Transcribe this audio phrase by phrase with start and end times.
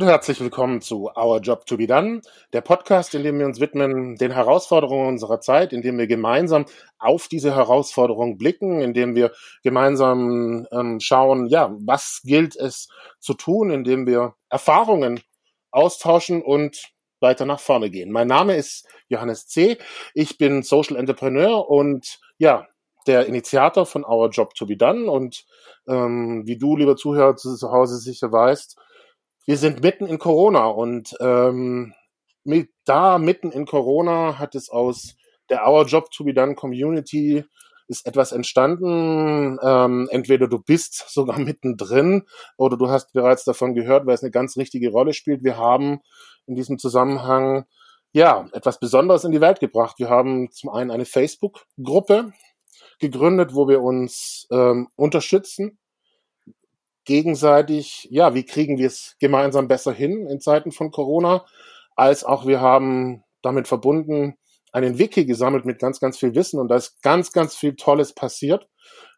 [0.00, 2.20] und herzlich willkommen zu Our Job to be Done,
[2.52, 6.66] der Podcast, in dem wir uns widmen den Herausforderungen unserer Zeit, in dem wir gemeinsam
[7.00, 9.32] auf diese Herausforderungen blicken, in dem wir
[9.64, 12.86] gemeinsam ähm, schauen, ja, was gilt es
[13.18, 15.20] zu tun, in dem wir Erfahrungen
[15.72, 16.80] austauschen und
[17.18, 18.12] weiter nach vorne gehen.
[18.12, 19.78] Mein Name ist Johannes C.
[20.14, 22.68] Ich bin Social Entrepreneur und ja,
[23.08, 25.44] der Initiator von Our Job to be Done und
[25.88, 28.78] ähm, wie du, lieber Zuhörer zu Hause sicher weißt,
[29.48, 31.94] wir sind mitten in Corona und ähm,
[32.44, 35.16] mit, da mitten in Corona hat es aus
[35.48, 37.46] der Our Job to be Done Community
[37.86, 39.58] ist etwas entstanden.
[39.62, 42.24] Ähm, entweder du bist sogar mittendrin
[42.58, 45.42] oder du hast bereits davon gehört, weil es eine ganz richtige Rolle spielt.
[45.42, 46.00] Wir haben
[46.46, 47.64] in diesem Zusammenhang
[48.12, 49.98] ja etwas Besonderes in die Welt gebracht.
[49.98, 52.34] Wir haben zum einen eine Facebook-Gruppe
[52.98, 55.78] gegründet, wo wir uns ähm, unterstützen
[57.08, 61.46] gegenseitig, ja, wie kriegen wir es gemeinsam besser hin in Zeiten von Corona,
[61.96, 64.36] als auch wir haben damit verbunden
[64.72, 68.12] einen Wiki gesammelt mit ganz, ganz viel Wissen und da ist ganz, ganz viel Tolles
[68.12, 68.68] passiert.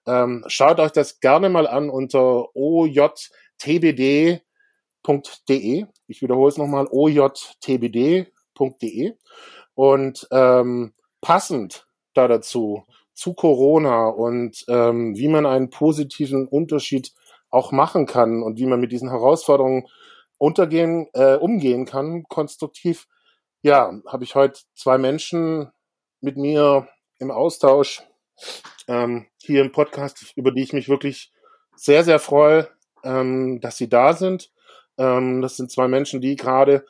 [0.07, 4.39] Ähm, schaut euch das gerne mal an unter ojtbd.de.
[6.07, 8.27] Ich wiederhole es nochmal, ojtbd.de.
[9.75, 17.13] Und ähm, passend da dazu, zu Corona und ähm, wie man einen positiven Unterschied
[17.51, 19.87] auch machen kann und wie man mit diesen Herausforderungen
[20.39, 23.07] untergehen, äh, umgehen kann, konstruktiv.
[23.63, 25.71] Ja, habe ich heute zwei Menschen
[26.21, 28.03] mit mir im Austausch
[28.89, 31.33] ähm, hier im Podcast, über die ich mich wirklich
[31.77, 32.69] sehr, sehr freue,
[33.05, 34.51] ähm, dass sie da sind.
[34.99, 36.87] Ähm, das sind zwei Menschen, die gerade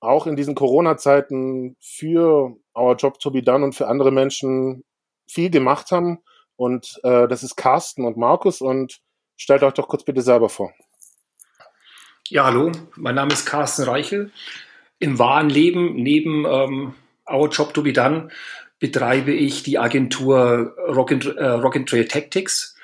[0.00, 4.84] auch in diesen Corona-Zeiten für Our Job to be Done und für andere Menschen
[5.26, 6.18] viel gemacht haben.
[6.56, 8.60] Und äh, das ist Carsten und Markus.
[8.60, 9.00] Und
[9.38, 10.74] Stellt euch doch kurz bitte selber vor.
[12.28, 14.32] Ja, hallo, mein Name ist Carsten Reichel.
[14.98, 16.94] Im wahren Leben, neben ähm,
[17.30, 18.30] Our Job to be Done,
[18.80, 22.76] betreibe ich die Agentur Rock and, äh, Rock and Trail Tactics.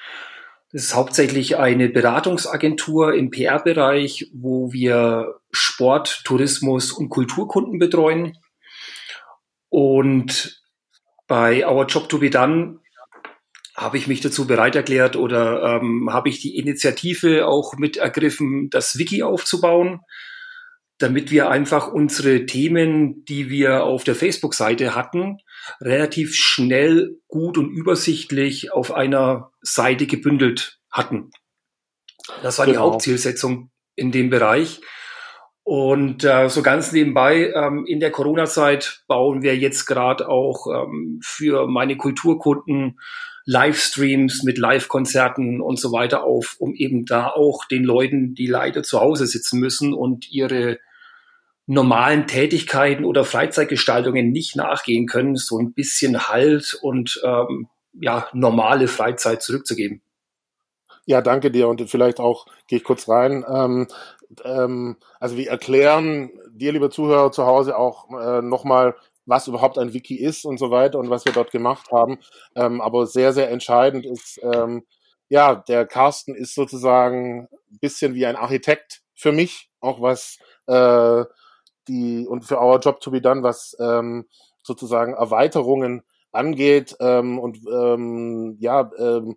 [0.70, 8.38] Das ist hauptsächlich eine Beratungsagentur im PR-Bereich, wo wir Sport, Tourismus und Kulturkunden betreuen.
[9.70, 10.62] Und
[11.26, 12.78] bei Our Job to be Done
[13.76, 18.70] habe ich mich dazu bereit erklärt oder ähm, habe ich die Initiative auch mit ergriffen,
[18.70, 20.00] das Wiki aufzubauen,
[20.98, 25.38] damit wir einfach unsere Themen, die wir auf der Facebook-Seite hatten,
[25.80, 31.30] relativ schnell, gut und übersichtlich auf einer Seite gebündelt hatten.
[32.42, 32.78] Das war genau.
[32.78, 34.80] die Hauptzielsetzung in dem Bereich.
[35.64, 41.20] Und äh, so ganz nebenbei, ähm, in der Corona-Zeit bauen wir jetzt gerade auch ähm,
[41.24, 42.98] für meine Kulturkunden
[43.46, 48.82] Livestreams mit Live-Konzerten und so weiter auf, um eben da auch den Leuten, die leider
[48.82, 50.78] zu Hause sitzen müssen und ihre
[51.66, 58.88] normalen Tätigkeiten oder Freizeitgestaltungen nicht nachgehen können, so ein bisschen Halt und ähm, ja, normale
[58.88, 60.02] Freizeit zurückzugeben.
[61.06, 63.88] Ja, danke dir und vielleicht auch, gehe ich kurz rein, ähm,
[64.42, 68.94] ähm, also wir erklären dir, liebe Zuhörer zu Hause, auch äh, nochmal,
[69.26, 72.18] was überhaupt ein Wiki ist und so weiter und was wir dort gemacht haben.
[72.54, 74.84] Ähm, aber sehr, sehr entscheidend ist, ähm,
[75.28, 81.24] ja, der Carsten ist sozusagen ein bisschen wie ein Architekt für mich, auch was äh,
[81.88, 84.26] die und für Our Job to be Done, was ähm,
[84.62, 86.02] sozusagen Erweiterungen
[86.32, 89.36] angeht ähm, und ähm, ja, ähm,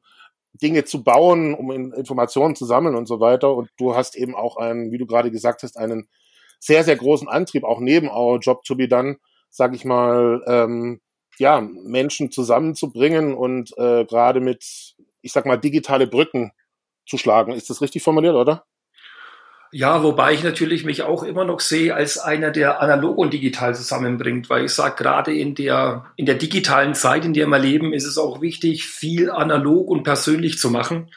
[0.53, 3.53] Dinge zu bauen, um Informationen zu sammeln und so weiter.
[3.53, 6.07] Und du hast eben auch einen, wie du gerade gesagt hast, einen
[6.59, 9.17] sehr, sehr großen Antrieb, auch neben Our Job to be Done,
[9.57, 11.01] sag ich mal, ähm,
[11.39, 16.51] ja, Menschen zusammenzubringen und äh, gerade mit, ich sag mal, digitale Brücken
[17.07, 17.53] zu schlagen.
[17.53, 18.65] Ist das richtig formuliert, oder?
[19.71, 23.75] Ja, wobei ich natürlich mich auch immer noch sehe als einer, der analog und digital
[23.75, 27.93] zusammenbringt, weil ich sage, gerade in der, in der digitalen Zeit, in der wir leben,
[27.93, 31.09] ist es auch wichtig, viel analog und persönlich zu machen.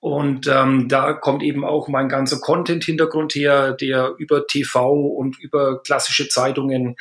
[0.00, 5.82] Und ähm, da kommt eben auch mein ganzer Content-Hintergrund her, der über TV und über
[5.82, 6.96] klassische Zeitungen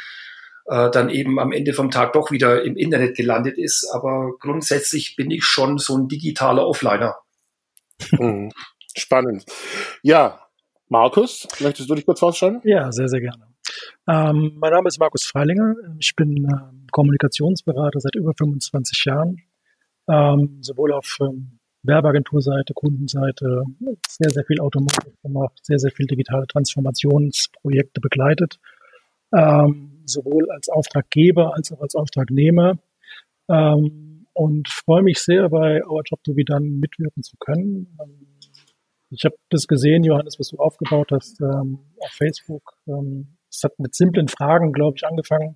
[0.67, 3.89] äh, dann eben am Ende vom Tag doch wieder im Internet gelandet ist.
[3.93, 7.15] Aber grundsätzlich bin ich schon so ein digitaler Offliner.
[8.11, 8.51] Mhm.
[8.95, 9.45] Spannend.
[10.01, 10.39] Ja,
[10.89, 12.61] Markus, möchtest du dich kurz vorstellen?
[12.63, 13.47] Ja, sehr, sehr gerne.
[14.07, 15.75] Ähm, mein Name ist Markus Freilinger.
[15.99, 19.37] Ich bin äh, Kommunikationsberater seit über 25 Jahren,
[20.09, 23.63] ähm, sowohl auf ähm, Werbeagenturseite, Kundenseite,
[24.07, 28.59] sehr, sehr viel Automotive gemacht, sehr, sehr viel digitale Transformationsprojekte begleitet,
[29.33, 32.77] ähm, sowohl als Auftraggeber als auch als Auftragnehmer.
[33.49, 37.97] Ähm, und freue mich sehr, bei Our Job to Be Done mitwirken zu können.
[38.01, 38.27] Ähm,
[39.09, 42.73] Ich habe das gesehen, Johannes, was du aufgebaut hast ähm, auf Facebook.
[42.87, 45.55] Ähm, es hat mit simplen Fragen, glaube ich, angefangen.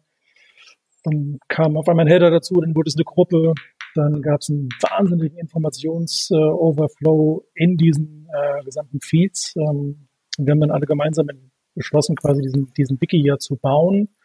[1.03, 3.53] Dann kam auf einmal ein Header dazu, dann wurde es eine Gruppe,
[3.95, 9.53] dann gab es einen wahnsinnigen Informations-Overflow in diesen äh, gesamten Feeds.
[9.57, 10.07] Ähm,
[10.38, 11.27] wir haben dann alle gemeinsam
[11.75, 14.15] beschlossen, quasi diesen, diesen Wiki hier zu bauen.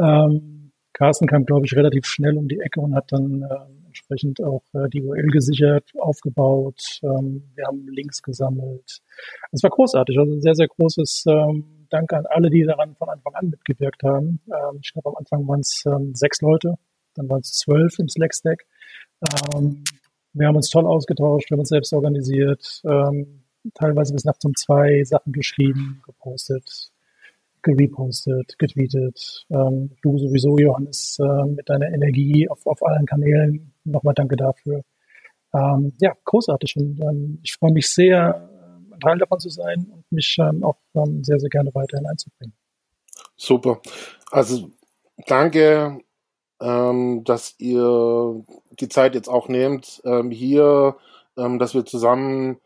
[0.00, 4.42] Ähm, Carsten kam, glaube ich, relativ schnell um die Ecke und hat dann äh, entsprechend
[4.42, 7.00] auch äh, die URL gesichert, aufgebaut.
[7.02, 9.00] Ähm, wir haben Links gesammelt.
[9.52, 13.08] Es war großartig, also ein sehr, sehr großes ähm, Dank an alle, die daran von
[13.08, 14.40] Anfang an mitgewirkt haben.
[14.46, 16.74] Ähm, ich glaube, am Anfang waren es ähm, sechs Leute,
[17.14, 18.64] dann waren es zwölf im Slack-Stack.
[19.54, 19.84] Ähm,
[20.32, 23.44] wir haben uns toll ausgetauscht, wir haben uns selbst organisiert, ähm,
[23.74, 26.90] teilweise bis nachts um zwei Sachen geschrieben, gepostet,
[27.62, 29.46] gerepostet, getweetet.
[29.50, 33.72] Ähm, du sowieso, Johannes, äh, mit deiner Energie auf, auf allen Kanälen.
[33.84, 34.82] Nochmal danke dafür.
[35.54, 36.76] Ähm, ja, großartig.
[36.76, 38.48] Und ähm, ich freue mich sehr,
[38.92, 42.54] ein Teil davon zu sein und mich ähm, auch ähm, sehr, sehr gerne weiterhin einzubringen.
[43.36, 43.80] Super.
[44.30, 44.70] Also
[45.26, 46.00] danke,
[46.60, 48.44] ähm, dass ihr
[48.80, 50.96] die Zeit jetzt auch nehmt, ähm, hier,
[51.36, 52.58] ähm, dass wir zusammen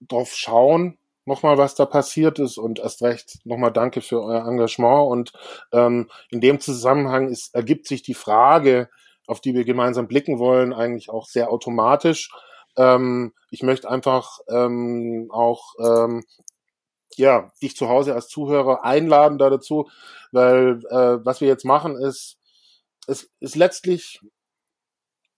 [0.00, 0.98] drauf schauen,
[1.28, 5.08] nochmal, was da passiert ist und erst recht nochmal danke für euer Engagement.
[5.10, 5.32] Und
[5.72, 8.88] ähm, in dem Zusammenhang ist, ergibt sich die Frage,
[9.26, 12.30] auf die wir gemeinsam blicken wollen, eigentlich auch sehr automatisch.
[12.76, 16.24] Ähm, ich möchte einfach ähm, auch ähm,
[17.16, 19.88] ja, dich zu Hause als Zuhörer einladen da dazu,
[20.32, 22.38] weil äh, was wir jetzt machen ist,
[23.06, 24.20] es ist letztlich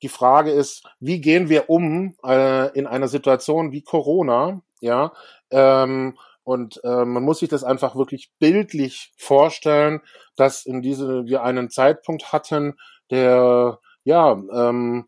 [0.03, 5.12] die Frage ist, wie gehen wir um äh, in einer Situation wie Corona, ja,
[5.50, 10.00] ähm, und äh, man muss sich das einfach wirklich bildlich vorstellen,
[10.37, 12.79] dass in diese wir einen Zeitpunkt hatten,
[13.11, 15.06] der ja ähm,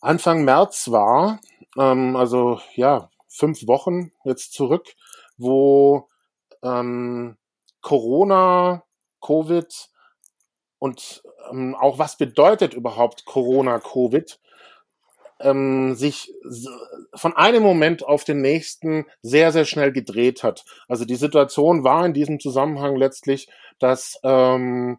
[0.00, 1.40] Anfang März war,
[1.78, 4.86] ähm, also ja fünf Wochen jetzt zurück,
[5.36, 6.08] wo
[6.62, 7.36] ähm,
[7.80, 8.84] Corona,
[9.20, 9.72] Covid
[10.78, 14.40] und ähm, auch was bedeutet überhaupt Corona, Covid,
[15.40, 16.32] ähm, sich
[17.14, 20.64] von einem Moment auf den nächsten sehr, sehr schnell gedreht hat.
[20.88, 23.48] Also die Situation war in diesem Zusammenhang letztlich,
[23.78, 24.98] dass ähm,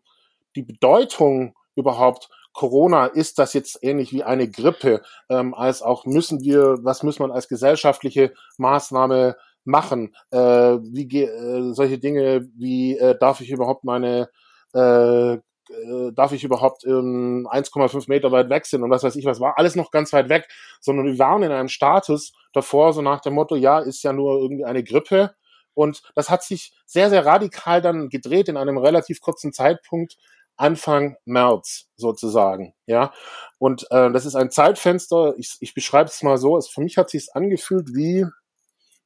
[0.56, 6.42] die Bedeutung überhaupt Corona ist das jetzt ähnlich wie eine Grippe, ähm, als auch müssen
[6.42, 10.16] wir, was muss man als gesellschaftliche Maßnahme machen?
[10.32, 14.30] Äh, wie äh, solche Dinge wie äh, darf ich überhaupt meine
[14.74, 15.38] äh,
[15.70, 19.40] äh, darf ich überhaupt ähm, 1,5 Meter weit weg sind und was weiß ich was,
[19.40, 20.48] war alles noch ganz weit weg,
[20.80, 24.40] sondern wir waren in einem Status davor, so nach dem Motto, ja, ist ja nur
[24.40, 25.36] irgendwie eine Grippe.
[25.76, 30.18] Und das hat sich sehr, sehr radikal dann gedreht in einem relativ kurzen Zeitpunkt,
[30.58, 33.14] Anfang März sozusagen, ja.
[33.60, 36.98] Und äh, das ist ein Zeitfenster, ich, ich beschreibe es mal so, es, für mich
[36.98, 38.26] hat sich angefühlt wie,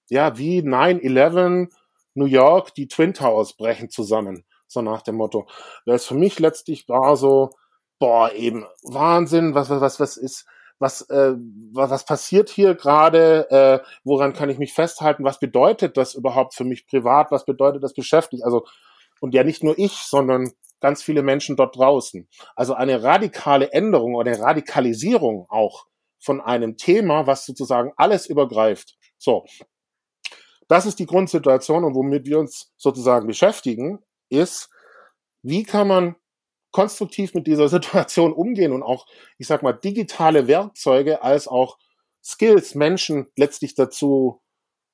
[0.09, 1.69] ja, wie 9-11
[2.15, 5.47] New York, die Twin Towers brechen zusammen so nach dem Motto.
[5.85, 7.51] Weil es für mich letztlich war so,
[7.99, 10.45] boah, eben Wahnsinn, was, was, was, was ist,
[10.79, 11.33] was, äh,
[11.71, 16.53] was, was passiert hier gerade, äh, woran kann ich mich festhalten, was bedeutet das überhaupt
[16.53, 18.65] für mich privat, was bedeutet das beschäftigt, also,
[19.21, 22.27] und ja nicht nur ich, sondern ganz viele Menschen dort draußen.
[22.57, 25.85] Also eine radikale Änderung oder Radikalisierung auch
[26.19, 28.97] von einem Thema, was sozusagen alles übergreift.
[29.17, 29.45] So.
[30.67, 33.99] Das ist die Grundsituation und womit wir uns sozusagen beschäftigen
[34.33, 34.69] ist,
[35.43, 36.15] wie kann man
[36.71, 41.77] konstruktiv mit dieser Situation umgehen und auch, ich sag mal, digitale Werkzeuge als auch
[42.21, 44.41] Skills Menschen letztlich dazu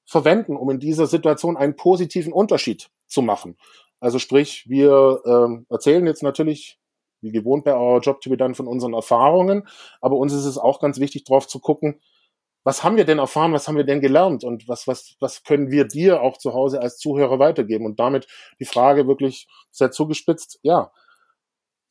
[0.06, 3.58] verwenden, um in dieser Situation einen positiven Unterschied zu machen.
[4.00, 6.80] Also sprich, wir ähm, erzählen jetzt natürlich,
[7.22, 9.68] wie gewohnt bei Our Job to be Done, von unseren Erfahrungen,
[10.02, 12.00] aber uns ist es auch ganz wichtig, darauf zu gucken,
[12.70, 15.72] was haben wir denn erfahren, was haben wir denn gelernt und was, was, was können
[15.72, 17.84] wir dir auch zu Hause als Zuhörer weitergeben?
[17.84, 18.28] Und damit
[18.60, 20.92] die Frage wirklich sehr zugespitzt, ja,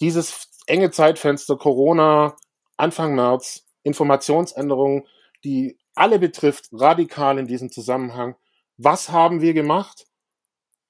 [0.01, 2.37] dieses enge Zeitfenster Corona,
[2.77, 5.09] Anfang März, Informationsänderungen,
[5.43, 8.37] die alle betrifft, radikal in diesem Zusammenhang.
[8.77, 10.07] Was haben wir gemacht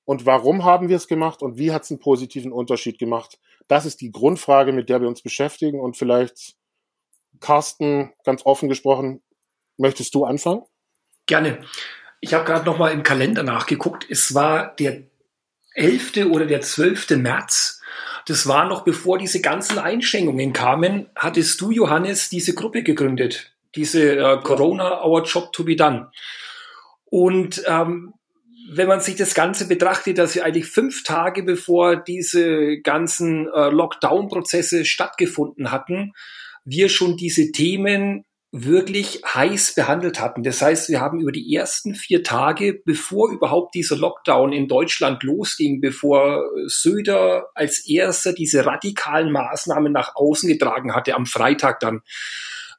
[0.05, 3.39] und warum haben wir es gemacht und wie hat es einen positiven Unterschied gemacht?
[3.69, 6.57] Das ist die Grundfrage, mit der wir uns beschäftigen und vielleicht
[7.41, 9.23] Carsten, ganz offen gesprochen,
[9.79, 10.63] Möchtest du anfangen?
[11.27, 11.61] Gerne.
[12.21, 14.07] Ich habe gerade noch mal im Kalender nachgeguckt.
[14.11, 15.05] Es war der
[15.75, 16.27] 11.
[16.31, 17.11] oder der 12.
[17.11, 17.81] März.
[18.27, 23.53] Das war noch bevor diese ganzen Einschränkungen kamen, hattest du, Johannes, diese Gruppe gegründet.
[23.75, 26.11] Diese äh, Corona Our Job to be Done.
[27.05, 28.15] Und ähm,
[28.71, 33.71] wenn man sich das Ganze betrachtet, dass wir eigentlich fünf Tage bevor diese ganzen äh,
[33.71, 36.13] Lockdown-Prozesse stattgefunden hatten,
[36.65, 40.43] wir schon diese Themen wirklich heiß behandelt hatten.
[40.43, 45.23] Das heißt, wir haben über die ersten vier Tage, bevor überhaupt dieser Lockdown in Deutschland
[45.23, 52.01] losging, bevor Söder als erster diese radikalen Maßnahmen nach außen getragen hatte, am Freitag dann,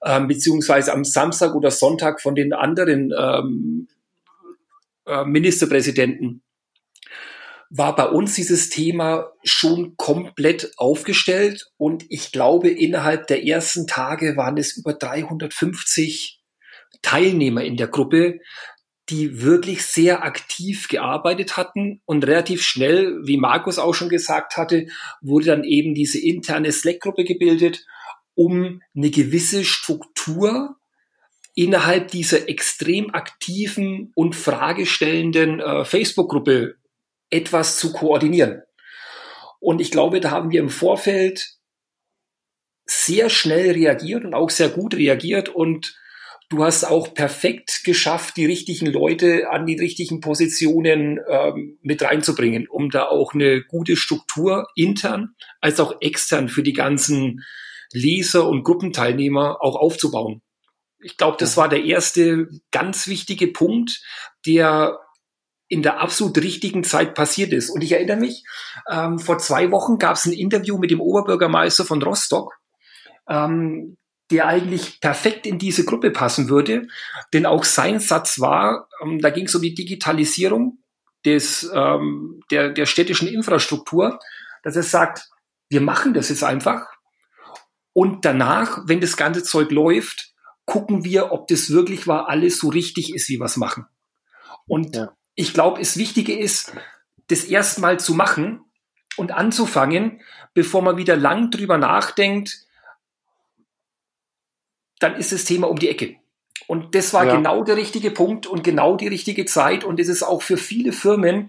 [0.04, 3.88] ähm, beziehungsweise am Samstag oder Sonntag von den anderen ähm,
[5.06, 6.42] äh, Ministerpräsidenten,
[7.70, 14.36] war bei uns dieses Thema schon komplett aufgestellt und ich glaube, innerhalb der ersten Tage
[14.38, 16.42] waren es über 350
[17.02, 18.40] Teilnehmer in der Gruppe,
[19.10, 24.88] die wirklich sehr aktiv gearbeitet hatten und relativ schnell, wie Markus auch schon gesagt hatte,
[25.22, 27.86] wurde dann eben diese interne Slack-Gruppe gebildet,
[28.36, 30.76] um eine gewisse Struktur
[31.56, 36.76] innerhalb dieser extrem aktiven und fragestellenden äh, Facebook-Gruppe
[37.30, 38.62] etwas zu koordinieren.
[39.60, 41.60] Und ich glaube, da haben wir im Vorfeld
[42.86, 45.96] sehr schnell reagiert und auch sehr gut reagiert und
[46.50, 52.68] du hast auch perfekt geschafft, die richtigen Leute an die richtigen Positionen ähm, mit reinzubringen,
[52.68, 57.46] um da auch eine gute Struktur intern als auch extern für die ganzen
[57.92, 60.42] Leser und Gruppenteilnehmer auch aufzubauen.
[61.02, 64.02] Ich glaube, das war der erste ganz wichtige Punkt,
[64.46, 65.00] der
[65.70, 67.70] in der absolut richtigen Zeit passiert ist.
[67.70, 68.44] Und ich erinnere mich,
[68.90, 72.60] ähm, vor zwei Wochen gab es ein Interview mit dem Oberbürgermeister von Rostock,
[73.30, 73.96] ähm,
[74.32, 76.88] der eigentlich perfekt in diese Gruppe passen würde.
[77.34, 80.80] Denn auch sein Satz war, ähm, da ging es um die Digitalisierung
[81.24, 84.20] des, ähm, der, der städtischen Infrastruktur,
[84.64, 85.30] dass er sagt,
[85.70, 86.88] wir machen das jetzt einfach.
[87.94, 90.34] Und danach, wenn das ganze Zeug läuft,
[90.66, 93.86] gucken wir, ob das wirklich war, alles so richtig ist, wie wir es machen.
[94.66, 96.74] Und ja ich glaube, das Wichtige ist,
[97.28, 98.60] das erstmal zu machen
[99.16, 100.20] und anzufangen,
[100.54, 102.66] bevor man wieder lang drüber nachdenkt,
[105.00, 106.18] dann ist das Thema um die Ecke.
[106.68, 107.38] Und das war ja.
[107.38, 109.86] genau der richtige Punkt und genau die richtige Zeit.
[109.86, 111.48] Und es ist auch für viele Firmen,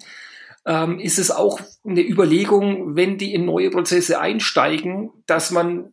[0.67, 5.93] ähm, ist es auch eine Überlegung, wenn die in neue Prozesse einsteigen, dass man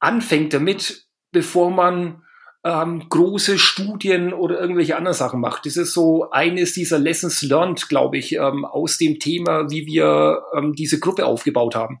[0.00, 2.25] anfängt damit, bevor man
[2.66, 5.66] ähm, große Studien oder irgendwelche anderen Sachen macht.
[5.66, 10.42] Das ist so eines dieser Lessons learned, glaube ich, ähm, aus dem Thema, wie wir
[10.52, 12.00] ähm, diese Gruppe aufgebaut haben.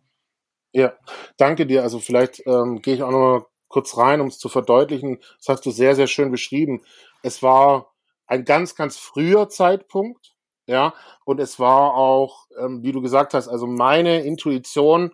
[0.72, 0.94] Ja,
[1.36, 1.82] danke dir.
[1.82, 5.20] Also vielleicht ähm, gehe ich auch noch mal kurz rein, um es zu verdeutlichen.
[5.38, 6.82] Das hast du sehr, sehr schön beschrieben.
[7.22, 7.94] Es war
[8.26, 10.34] ein ganz, ganz früher Zeitpunkt,
[10.66, 10.94] ja,
[11.24, 15.12] und es war auch, ähm, wie du gesagt hast, also meine Intuition,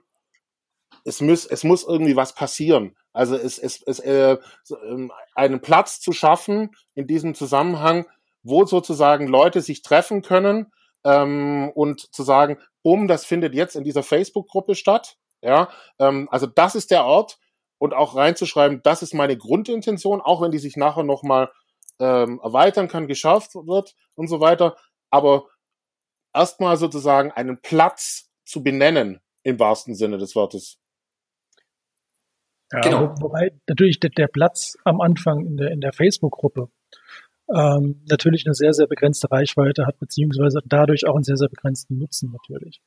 [1.04, 2.96] es muss, es muss irgendwie was passieren.
[3.12, 4.38] Also es, es, es äh,
[4.88, 8.06] ähm, einen Platz zu schaffen in diesem Zusammenhang,
[8.42, 10.72] wo sozusagen Leute sich treffen können
[11.04, 15.16] ähm, und zu sagen, um, das findet jetzt in dieser Facebook-Gruppe statt.
[15.42, 17.38] Ja, ähm, also das ist der Ort
[17.78, 21.50] und auch reinzuschreiben, das ist meine Grundintention, auch wenn die sich nachher nochmal
[21.98, 24.76] ähm, erweitern kann, geschafft wird und so weiter.
[25.10, 25.46] Aber
[26.32, 30.81] erstmal sozusagen einen Platz zu benennen im wahrsten Sinne des Wortes.
[32.72, 33.14] Ja, genau.
[33.20, 36.68] wobei natürlich der, der, Platz am Anfang in der, in der Facebook-Gruppe
[37.54, 41.98] ähm, natürlich eine sehr, sehr begrenzte Reichweite hat, beziehungsweise dadurch auch einen sehr, sehr begrenzten
[41.98, 42.80] Nutzen natürlich.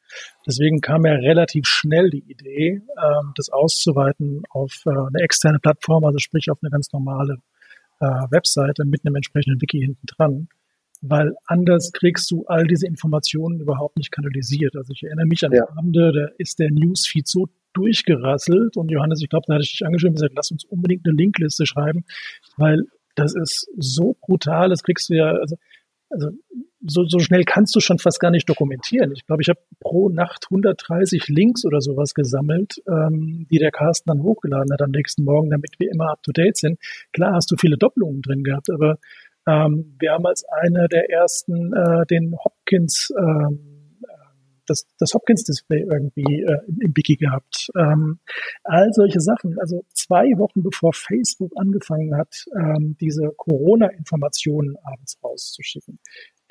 [0.48, 6.04] Deswegen kam ja relativ schnell die Idee, ähm, das auszuweiten auf äh, eine externe Plattform,
[6.06, 7.38] also sprich auf eine ganz normale
[8.00, 10.48] äh, Webseite mit einem entsprechenden Wiki hinten dran
[11.02, 14.76] weil anders kriegst du all diese Informationen überhaupt nicht kanalisiert.
[14.76, 15.68] Also ich erinnere mich an ja.
[15.70, 19.86] Abende, da ist der Newsfeed so durchgerasselt und Johannes, ich glaube, da hatte ich dich
[19.86, 22.06] angeschrieben und gesagt, lass uns unbedingt eine Linkliste schreiben,
[22.58, 22.84] weil
[23.16, 25.56] das ist so brutal, das kriegst du ja, also,
[26.10, 26.30] also
[26.88, 29.12] so, so schnell kannst du schon fast gar nicht dokumentieren.
[29.14, 34.10] Ich glaube, ich habe pro Nacht 130 Links oder sowas gesammelt, ähm, die der Carsten
[34.10, 36.80] dann hochgeladen hat am nächsten Morgen, damit wir immer up to date sind.
[37.14, 38.98] Klar hast du viele Doppelungen drin gehabt, aber
[39.48, 43.75] ähm, wir haben als eine der ersten äh, den Hopkins ähm,
[44.68, 47.70] das, das Hopkins-Display irgendwie äh, im Wiki gehabt.
[47.76, 48.20] Ähm,
[48.64, 49.58] all solche Sachen.
[49.60, 56.00] Also zwei Wochen bevor Facebook angefangen hat, ähm, diese Corona-Informationen abends rauszuschicken.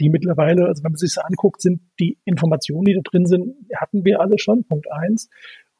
[0.00, 3.54] Die mittlerweile, also wenn man sich das anguckt, sind die Informationen, die da drin sind,
[3.76, 5.28] hatten wir alle schon, Punkt eins.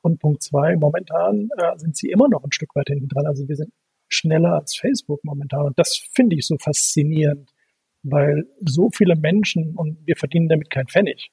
[0.03, 3.27] Und Punkt zwei, momentan äh, sind sie immer noch ein Stück weit hinten dran.
[3.27, 3.73] Also wir sind
[4.09, 5.67] schneller als Facebook momentan.
[5.67, 7.51] Und das finde ich so faszinierend,
[8.03, 11.31] weil so viele Menschen, und wir verdienen damit kein Pfennig,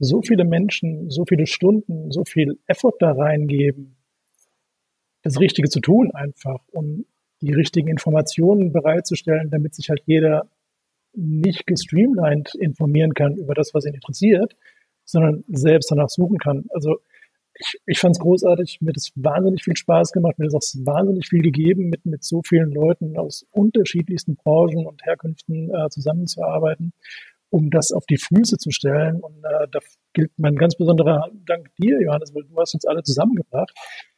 [0.00, 3.96] so viele Menschen, so viele Stunden, so viel Effort da reingeben,
[5.22, 7.04] das Richtige zu tun einfach und
[7.42, 10.48] die richtigen Informationen bereitzustellen, damit sich halt jeder
[11.12, 14.56] nicht gestreamlined informieren kann über das, was ihn interessiert,
[15.04, 16.64] sondern selbst danach suchen kann.
[16.70, 17.00] Also
[17.54, 18.78] ich, ich fand es großartig.
[18.80, 20.38] Mir es wahnsinnig viel Spaß gemacht.
[20.38, 25.04] Mir es auch wahnsinnig viel gegeben, mit, mit so vielen Leuten aus unterschiedlichsten Branchen und
[25.04, 26.92] Herkünften äh, zusammenzuarbeiten,
[27.50, 29.20] um das auf die Füße zu stellen.
[29.20, 29.80] Und äh, da
[30.12, 33.72] gilt mein ganz besonderer Dank dir, Johannes, weil du hast uns alle zusammengebracht.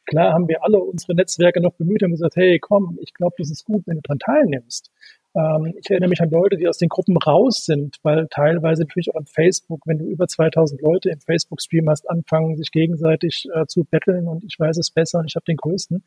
[0.05, 3.49] Klar haben wir alle unsere Netzwerke noch bemüht und gesagt, hey, komm, ich glaube, das
[3.49, 4.91] ist gut, wenn du daran teilnimmst.
[5.35, 9.11] Ähm, ich erinnere mich an Leute, die aus den Gruppen raus sind, weil teilweise natürlich
[9.11, 13.65] auch an Facebook, wenn du über 2000 Leute im Facebook-Stream hast, anfangen, sich gegenseitig äh,
[13.65, 16.03] zu betteln und ich weiß es besser und ich habe den größten.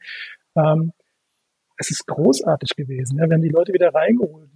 [0.57, 0.93] Ähm,
[1.79, 3.19] es ist großartig gewesen.
[3.19, 3.29] Ja?
[3.29, 4.49] Wir haben die Leute wieder reingeholt.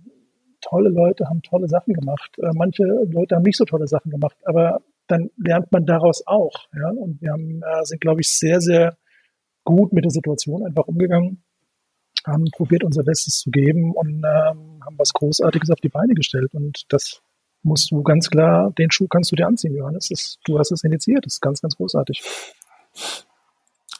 [0.60, 2.30] Tolle Leute haben tolle Sachen gemacht.
[2.38, 6.68] Äh, manche Leute haben nicht so tolle Sachen gemacht, aber dann lernt man daraus auch.
[6.74, 6.90] Ja?
[6.90, 8.96] Und wir haben, äh, sind, glaube ich, sehr, sehr
[9.64, 11.42] gut mit der Situation einfach umgegangen
[12.26, 16.54] haben probiert, unser Bestes zu geben und ähm, haben was Großartiges auf die Beine gestellt.
[16.54, 17.20] Und das
[17.62, 20.08] musst du ganz klar, den Schuh kannst du dir anziehen, Johannes.
[20.08, 21.24] Das, du hast es initiiert.
[21.24, 22.22] Das ist ganz, ganz großartig.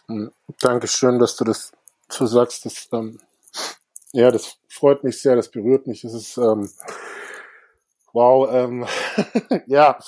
[0.07, 1.73] Hm, Dankeschön, dass du das
[2.09, 2.67] so sagst.
[2.67, 3.19] Das, ähm,
[4.13, 6.03] ja, das freut mich sehr, das berührt mich.
[6.03, 6.71] Das ist ähm,
[8.13, 8.49] wow.
[8.53, 8.87] Ähm,
[9.67, 9.99] ja,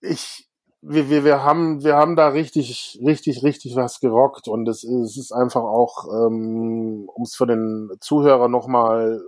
[0.00, 0.46] ich
[0.88, 5.16] wir, wir, wir haben, wir haben da richtig, richtig, richtig was gerockt und es, es
[5.16, 9.20] ist einfach auch, ähm, um es für den Zuhörer nochmal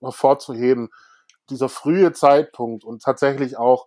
[0.00, 0.90] hervorzuheben,
[1.48, 3.86] dieser frühe Zeitpunkt und tatsächlich auch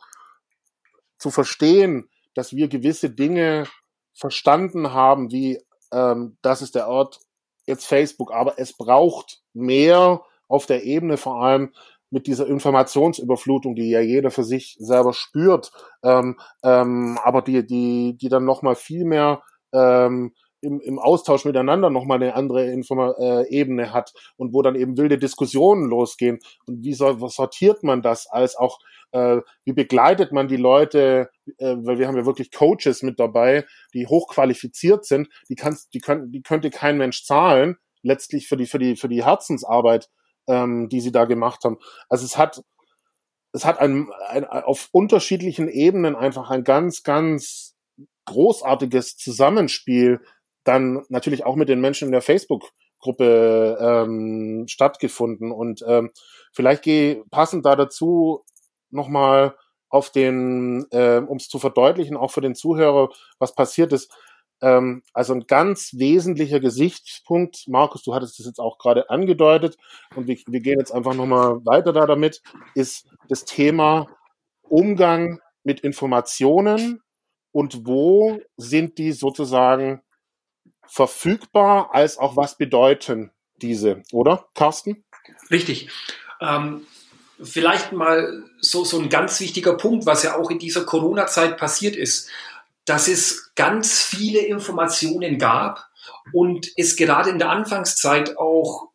[1.18, 3.66] zu verstehen, dass wir gewisse Dinge
[4.14, 5.62] verstanden haben, wie
[5.92, 7.20] ähm, das ist der Ort
[7.70, 11.72] jetzt Facebook, aber es braucht mehr auf der Ebene vor allem
[12.12, 15.72] mit dieser Informationsüberflutung, die ja jeder für sich selber spürt,
[16.04, 21.90] ähm, ähm, aber die, die, die dann nochmal viel mehr ähm, im, im Austausch miteinander
[21.90, 26.40] nochmal eine andere Informa äh, Ebene hat und wo dann eben wilde Diskussionen losgehen.
[26.66, 28.80] Und wie was sortiert man das als auch,
[29.12, 33.66] äh, wie begleitet man die Leute, äh, weil wir haben ja wirklich Coaches mit dabei,
[33.94, 38.66] die hochqualifiziert sind, die kannst, die können, die könnte kein Mensch zahlen, letztlich für die,
[38.66, 40.10] für die, für die Herzensarbeit,
[40.48, 41.78] ähm, die sie da gemacht haben.
[42.10, 42.62] Also es hat,
[43.54, 47.76] es hat ein, ein, auf unterschiedlichen Ebenen einfach ein ganz, ganz
[48.26, 50.22] großartiges Zusammenspiel
[50.70, 55.52] dann natürlich auch mit den Menschen in der Facebook-Gruppe ähm, stattgefunden.
[55.52, 56.12] Und ähm,
[56.54, 58.44] vielleicht gehe passend da dazu
[58.92, 59.56] nochmal
[59.90, 64.16] auf den, äh, um es zu verdeutlichen, auch für den Zuhörer, was passiert ist.
[64.62, 69.76] Ähm, also ein ganz wesentlicher Gesichtspunkt, Markus, du hattest das jetzt auch gerade angedeutet
[70.16, 72.44] und wir, wir gehen jetzt einfach nochmal weiter da damit,
[72.76, 74.06] ist das Thema
[74.62, 77.02] Umgang mit Informationen
[77.52, 80.04] und wo sind die sozusagen
[80.90, 85.04] verfügbar, als auch was bedeuten diese, oder Carsten?
[85.52, 85.90] Richtig.
[86.42, 86.88] Ähm,
[87.42, 91.96] vielleicht mal so, so ein ganz wichtiger Punkt, was ja auch in dieser Corona-Zeit passiert
[91.96, 92.30] ist
[92.90, 95.88] dass es ganz viele Informationen gab
[96.34, 98.90] und es gerade in der Anfangszeit auch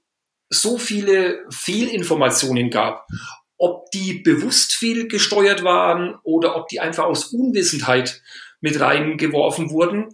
[0.51, 3.07] so viele Fehlinformationen gab.
[3.57, 8.21] Ob die bewusst fehlgesteuert waren oder ob die einfach aus Unwissenheit
[8.61, 10.13] mit reingeworfen wurden,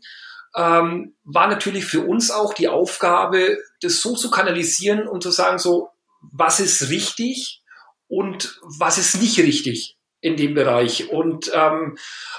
[0.56, 5.58] ähm, war natürlich für uns auch die Aufgabe, das so zu kanalisieren und zu sagen,
[5.58, 7.62] so, was ist richtig
[8.08, 11.10] und was ist nicht richtig in dem Bereich.
[11.10, 11.96] Und ähm,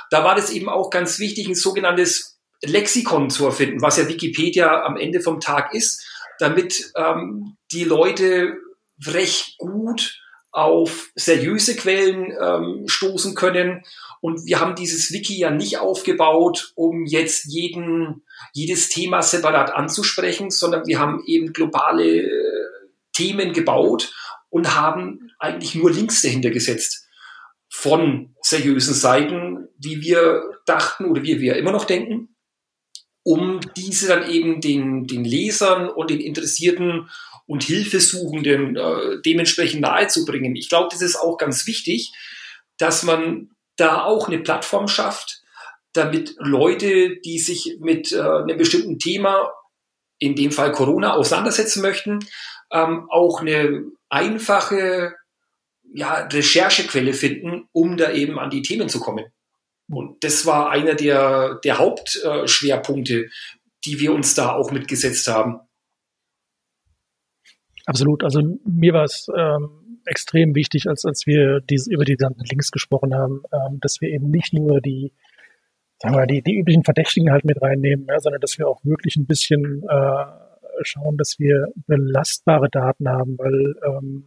[0.10, 4.84] da war das eben auch ganz wichtig, ein sogenanntes Lexikon zu erfinden, was ja Wikipedia
[4.84, 6.06] am Ende vom Tag ist,
[6.38, 8.58] damit ähm, die Leute
[9.06, 10.20] recht gut
[10.52, 13.84] auf seriöse Quellen ähm, stoßen können.
[14.20, 20.52] Und wir haben dieses Wiki ja nicht aufgebaut, um jetzt jeden, jedes Thema separat anzusprechen,
[20.52, 22.30] sondern wir haben eben globale äh,
[23.14, 24.14] Themen gebaut
[24.50, 27.08] und haben eigentlich nur Links dahinter gesetzt
[27.70, 32.31] von seriösen Seiten, wie wir dachten oder wie wir immer noch denken,
[33.24, 37.10] um diese dann eben den, den Lesern und den Interessierten
[37.46, 40.56] und Hilfesuchenden äh, dementsprechend nahezubringen.
[40.56, 42.14] Ich glaube, das ist auch ganz wichtig,
[42.78, 45.42] dass man da auch eine Plattform schafft,
[45.94, 49.52] damit Leute, die sich mit äh, einem bestimmten Thema,
[50.20, 52.20] in dem Fall Corona, auseinandersetzen möchten,
[52.72, 55.16] ähm, auch eine einfache
[55.94, 59.26] ja, Recherchequelle finden, um da eben an die Themen zu kommen.
[59.92, 63.30] Und das war einer der, der Hauptschwerpunkte,
[63.86, 65.60] die wir uns da auch mitgesetzt haben.
[67.86, 68.24] Absolut.
[68.24, 72.72] Also mir war es ähm, extrem wichtig, als, als wir diese, über die gesamten Links
[72.72, 75.14] gesprochen haben, ähm, dass wir eben nicht nur die,
[76.00, 79.16] sagen wir, die, die üblichen Verdächtigen halt mit reinnehmen, ja, sondern dass wir auch wirklich
[79.16, 80.26] ein bisschen äh,
[80.84, 84.26] schauen, dass wir belastbare Daten haben, weil ähm,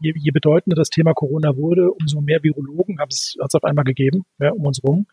[0.00, 4.24] je, je bedeutender das Thema Corona wurde, umso mehr Virologen hat es auf einmal gegeben,
[4.38, 5.06] ja, um uns rum.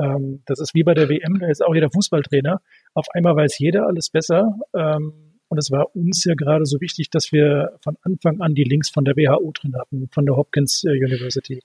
[0.00, 2.60] Ähm, das ist wie bei der WM, da ist auch jeder Fußballtrainer.
[2.94, 4.58] Auf einmal weiß jeder alles besser.
[4.74, 8.64] Ähm, und es war uns ja gerade so wichtig, dass wir von Anfang an die
[8.64, 11.62] Links von der WHO drin hatten, von der Hopkins äh, University.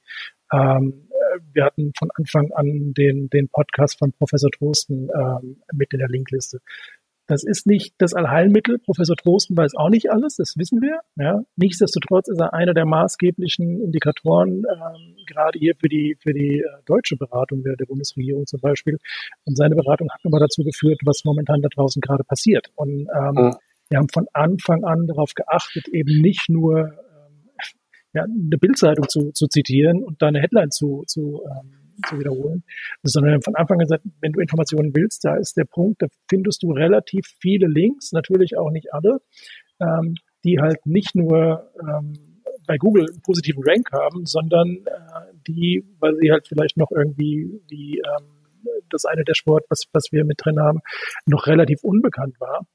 [0.54, 5.92] Ähm, äh, wir hatten von Anfang an den, den Podcast von Professor Trosten ähm, mit
[5.94, 6.60] in der Linkliste.
[7.28, 8.80] Das ist nicht das Allheilmittel.
[8.80, 11.00] Professor Trosten weiß auch nicht alles, das wissen wir.
[11.16, 11.42] Ja.
[11.56, 16.64] Nichtsdestotrotz ist er einer der maßgeblichen Indikatoren, ähm, gerade hier für die, für die äh,
[16.86, 18.98] deutsche Beratung der, der Bundesregierung zum Beispiel.
[19.46, 22.68] Und seine Beratung hat nochmal dazu geführt, was momentan da draußen gerade passiert.
[22.76, 23.56] Und ähm, mhm.
[23.90, 27.50] wir haben von Anfang an darauf geachtet, eben nicht nur ähm,
[28.14, 32.64] ja, eine Bildzeitung zu, zu zitieren und da eine Headline zu, zu ähm, zu wiederholen,
[33.04, 36.64] sondern von Anfang an gesagt, wenn du Informationen willst, da ist der Punkt, da findest
[36.64, 39.20] du relativ viele Links, natürlich auch nicht alle,
[39.80, 42.14] ähm, die halt nicht nur ähm,
[42.68, 47.62] bei Google einen positiven Rank haben, sondern äh, die, weil sie halt vielleicht noch irgendwie
[47.70, 48.28] wie ähm,
[48.90, 50.80] das eine Sport, was, was wir mit drin haben,
[51.26, 52.66] noch relativ unbekannt war.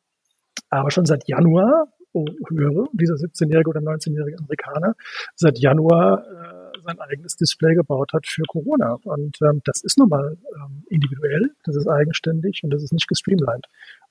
[0.70, 4.94] Aber schon seit Januar, oh, höre, dieser 17-jährige oder 19-jährige Amerikaner,
[5.34, 6.57] seit Januar äh,
[6.88, 8.96] sein eigenes Display gebaut hat für Corona.
[9.04, 13.08] Und ähm, das ist nun mal ähm, individuell, das ist eigenständig und das ist nicht
[13.08, 13.66] gestreamlined.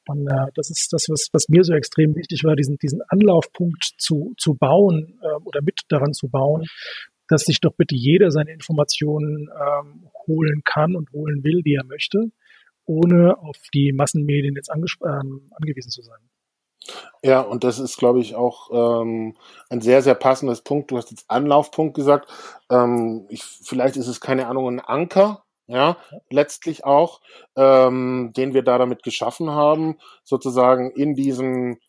[0.08, 3.84] Und äh, das ist das, was, was mir so extrem wichtig war, diesen, diesen Anlaufpunkt
[3.98, 6.66] zu, zu bauen äh, oder mit daran zu bauen,
[7.28, 11.84] dass sich doch bitte jeder seine Informationen ähm, holen kann und holen will, die er
[11.84, 12.32] möchte,
[12.86, 16.20] ohne auf die Massenmedien jetzt ähm, angewiesen zu sein.
[17.23, 19.36] Ja, und das ist, glaube ich, auch ähm,
[19.69, 20.91] ein sehr, sehr passendes Punkt.
[20.91, 22.30] Du hast jetzt Anlaufpunkt gesagt.
[22.69, 25.97] Ähm, ich, vielleicht ist es, keine Ahnung, ein Anker, ja,
[26.30, 27.19] letztlich auch,
[27.56, 31.80] ähm, den wir da damit geschaffen haben, sozusagen in diesem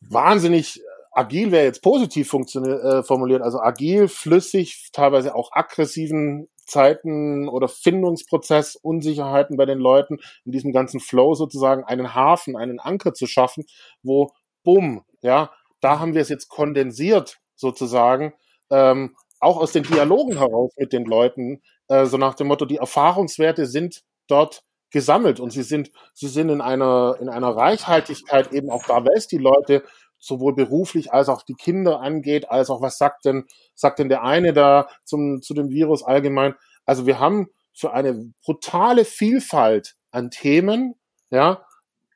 [0.00, 0.80] wahnsinnig
[1.12, 8.76] agil wäre jetzt positiv äh, formuliert, also agil, flüssig, teilweise auch aggressiven Zeiten oder Findungsprozess,
[8.76, 13.64] Unsicherheiten bei den Leuten, in diesem ganzen Flow sozusagen einen Hafen, einen Anker zu schaffen,
[14.02, 14.32] wo,
[14.64, 18.32] bumm, ja, da haben wir es jetzt kondensiert sozusagen,
[18.70, 22.76] ähm, auch aus den Dialogen heraus mit den Leuten, äh, so nach dem Motto, die
[22.76, 28.70] Erfahrungswerte sind dort gesammelt und sie sind, sie sind in einer, in einer Reichhaltigkeit eben
[28.70, 29.82] auch da, weil es die Leute
[30.22, 34.22] sowohl beruflich als auch die Kinder angeht, als auch was sagt denn, sagt denn der
[34.22, 36.54] eine da zum, zu dem Virus allgemein.
[36.86, 40.94] Also wir haben für eine brutale Vielfalt an Themen,
[41.30, 41.66] ja,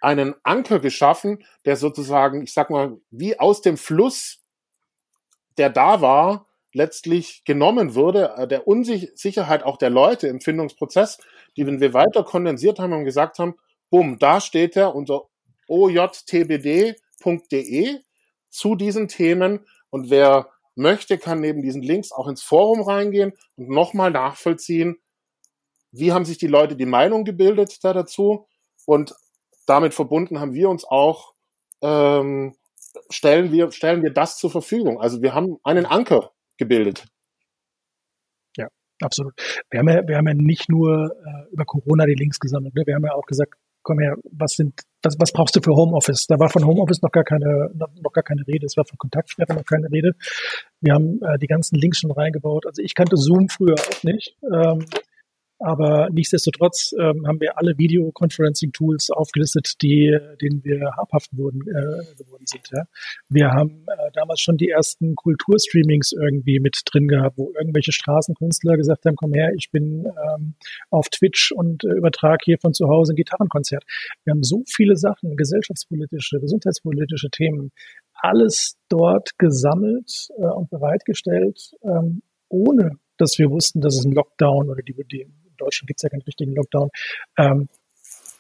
[0.01, 4.41] einen Anker geschaffen, der sozusagen, ich sag mal, wie aus dem Fluss,
[5.59, 11.19] der da war, letztlich genommen wurde, äh, der Unsicherheit auch der Leute im Findungsprozess,
[11.57, 13.55] die, wenn wir weiter kondensiert haben und gesagt haben,
[13.91, 15.23] bumm, da steht er unter
[15.69, 16.95] OJTBD
[17.27, 18.01] www.ftf.de
[18.49, 19.67] zu diesen Themen.
[19.91, 24.97] Und wer möchte, kann neben diesen Links auch ins Forum reingehen und nochmal nachvollziehen,
[25.93, 28.47] wie haben sich die Leute die Meinung gebildet da dazu.
[28.85, 29.15] Und
[29.67, 31.35] damit verbunden haben wir uns auch,
[31.83, 32.55] ähm,
[33.11, 35.01] stellen, wir, stellen wir das zur Verfügung.
[35.01, 37.07] Also wir haben einen Anker gebildet.
[38.57, 38.69] Ja,
[39.01, 39.35] absolut.
[39.71, 42.75] Wir haben ja, wir haben ja nicht nur äh, über Corona die Links gesammelt.
[42.75, 42.83] Ne?
[42.87, 43.55] Wir haben ja auch gesagt,
[43.87, 46.27] komm her, was sind, was, was brauchst du für Homeoffice?
[46.27, 48.67] Da war von Homeoffice noch gar keine, noch gar keine Rede.
[48.67, 50.13] Es war von Kontaktsperre noch keine Rede.
[50.81, 52.67] Wir haben äh, die ganzen Links schon reingebaut.
[52.67, 54.37] Also ich kannte Zoom früher auch nicht.
[54.53, 54.85] Ähm,
[55.59, 62.45] aber nichtsdestotrotz ähm, haben wir alle Videoconferencing-Tools aufgelistet, die, denen wir habhaft wurden, äh, geworden
[62.45, 62.69] sind.
[62.73, 62.85] Ja.
[63.29, 68.77] Wir haben äh, damals schon die ersten Kulturstreamings irgendwie mit drin gehabt, wo irgendwelche Straßenkünstler
[68.77, 70.55] gesagt haben, komm her, ich bin ähm,
[70.91, 73.85] auf Twitch und äh, übertrage hier von zu Hause ein Gitarrenkonzert.
[74.25, 77.73] Wir haben so viele Sachen, gesellschaftspolitische, gesundheitspolitische Themen,
[78.13, 84.69] alles dort gesammelt äh, und bereitgestellt, ähm, ohne dass wir wussten, dass es ein Lockdown
[84.69, 86.91] oder die, die in Deutschland gibt es ja keinen richtigen Lockdown,
[87.39, 87.69] ähm,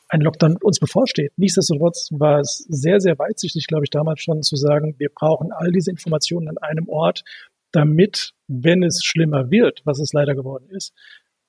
[0.09, 1.33] ein Lockdown uns bevorsteht.
[1.37, 5.73] Nichtsdestotrotz war es sehr, sehr weitsichtig, glaube ich, damals schon zu sagen, wir brauchen all
[5.73, 7.25] diese Informationen an einem Ort,
[7.73, 10.93] damit, wenn es schlimmer wird, was es leider geworden ist,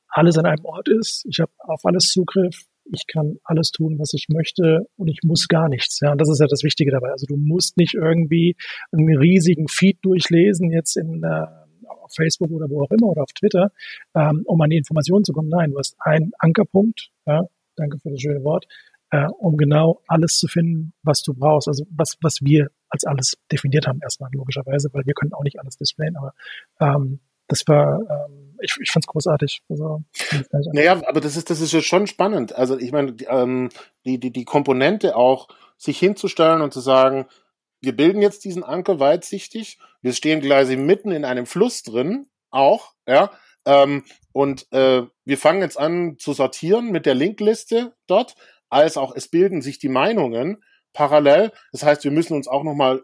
[0.08, 1.26] alles an einem Ort ist.
[1.30, 2.64] Ich habe auf alles Zugriff.
[2.92, 6.00] Ich kann alles tun, was ich möchte und ich muss gar nichts.
[6.00, 7.12] Ja, und das ist ja das Wichtige dabei.
[7.12, 8.56] Also du musst nicht irgendwie
[8.92, 11.46] einen riesigen Feed durchlesen jetzt in äh,
[11.90, 13.72] auf Facebook oder wo auch immer oder auf Twitter,
[14.16, 15.50] ähm, um an die Informationen zu kommen.
[15.50, 17.44] Nein, du hast einen Ankerpunkt, ja,
[17.76, 18.66] danke für das schöne Wort,
[19.12, 21.68] äh, um genau alles zu finden, was du brauchst.
[21.68, 25.60] Also was, was wir als alles definiert haben erstmal logischerweise, weil wir können auch nicht
[25.60, 26.34] alles displayen, aber
[26.80, 29.62] ähm, das war, ähm, ich, ich fand es großartig.
[29.70, 30.04] Also,
[30.74, 32.54] naja, aber das ist, das ist schon spannend.
[32.56, 33.70] Also ich meine, ähm,
[34.06, 35.48] die, die, die Komponente auch,
[35.78, 37.28] sich hinzustellen und zu sagen,
[37.82, 39.78] wir bilden jetzt diesen Anker weitsichtig.
[40.02, 43.32] Wir stehen quasi mitten in einem Fluss drin, auch, ja.
[43.66, 48.36] Ähm, und äh, wir fangen jetzt an zu sortieren mit der Linkliste dort,
[48.70, 50.64] als auch es bilden sich die Meinungen
[50.94, 51.52] parallel.
[51.72, 53.04] Das heißt, wir müssen uns auch nochmal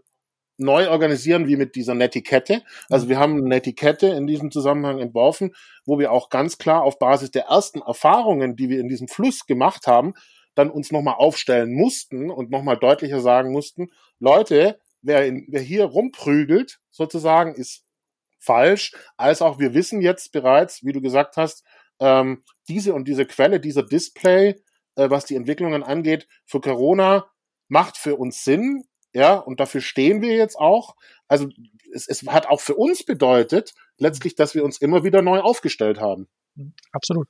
[0.57, 2.63] neu organisieren wie mit dieser Netiquette.
[2.89, 5.53] Also wir haben eine Netiquette in diesem Zusammenhang entworfen,
[5.85, 9.45] wo wir auch ganz klar auf Basis der ersten Erfahrungen, die wir in diesem Fluss
[9.45, 10.13] gemacht haben,
[10.55, 13.89] dann uns nochmal aufstellen mussten und nochmal deutlicher sagen mussten,
[14.19, 17.85] Leute, wer, in, wer hier rumprügelt, sozusagen, ist
[18.39, 21.63] falsch, als auch wir wissen jetzt bereits, wie du gesagt hast,
[21.99, 24.61] ähm, diese und diese Quelle, dieser Display,
[24.95, 27.29] äh, was die Entwicklungen angeht, für Corona
[27.67, 30.95] macht für uns Sinn, ja, und dafür stehen wir jetzt auch.
[31.27, 31.47] Also
[31.93, 35.99] es, es hat auch für uns bedeutet, letztlich, dass wir uns immer wieder neu aufgestellt
[35.99, 36.27] haben.
[36.91, 37.27] Absolut.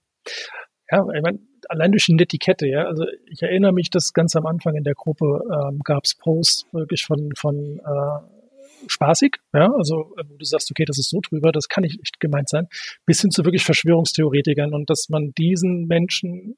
[0.90, 2.86] Ja, ich meine, allein durch die Netiquette, ja.
[2.86, 6.68] Also ich erinnere mich, dass ganz am Anfang in der Gruppe ähm, gab es Posts
[6.72, 11.52] wirklich von, von äh, spaßig, ja, also wo du sagst, okay, das ist so drüber,
[11.52, 12.68] das kann nicht gemeint sein,
[13.06, 16.58] bis hin zu wirklich Verschwörungstheoretikern und dass man diesen Menschen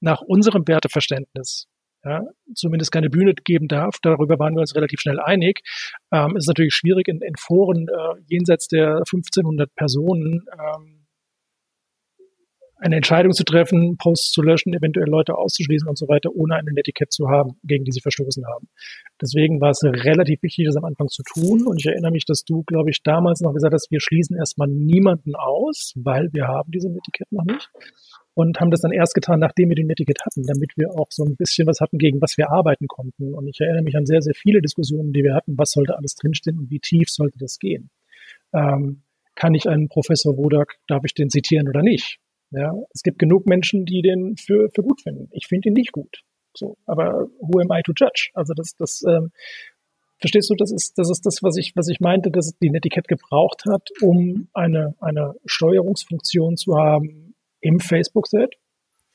[0.00, 1.66] nach unserem Werteverständnis
[2.04, 2.22] ja,
[2.54, 3.96] zumindest keine Bühne geben darf.
[4.02, 5.60] Darüber waren wir uns relativ schnell einig.
[6.12, 10.93] Ähm, ist natürlich schwierig in, in Foren äh, jenseits der 1500 Personen ähm,
[12.84, 16.70] eine Entscheidung zu treffen, Posts zu löschen, eventuell Leute auszuschließen und so weiter, ohne eine
[16.70, 18.68] Netiquette zu haben, gegen die sie verstoßen haben.
[19.22, 21.66] Deswegen war es relativ wichtig, das am Anfang zu tun.
[21.66, 24.68] Und ich erinnere mich, dass du, glaube ich, damals noch gesagt hast, wir schließen erstmal
[24.68, 27.70] niemanden aus, weil wir haben diese Netiquette noch nicht
[28.34, 31.24] und haben das dann erst getan, nachdem wir den Netiquette hatten, damit wir auch so
[31.24, 33.32] ein bisschen was hatten, gegen was wir arbeiten konnten.
[33.32, 36.16] Und ich erinnere mich an sehr, sehr viele Diskussionen, die wir hatten, was sollte alles
[36.16, 37.90] drinstehen und wie tief sollte das gehen.
[38.52, 39.02] Ähm,
[39.36, 42.18] kann ich einen Professor Wodak, darf ich den zitieren oder nicht?
[42.56, 45.28] Ja, es gibt genug Menschen, die den für, für gut finden.
[45.32, 46.22] Ich finde ihn nicht gut.
[46.56, 48.30] So, aber who am I to judge?
[48.34, 49.32] Also das, das, ähm,
[50.18, 53.08] verstehst du, das ist, das ist das, was ich, was ich meinte, dass die Netiquette
[53.08, 58.54] gebraucht hat, um eine, eine Steuerungsfunktion zu haben, im Facebook-Set,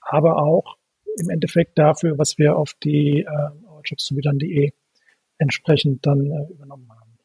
[0.02, 0.78] aber auch
[1.20, 3.50] im Endeffekt dafür, was wir auf die äh,
[3.86, 4.72] jobszubietern.de
[5.38, 7.18] entsprechend dann äh, übernommen haben.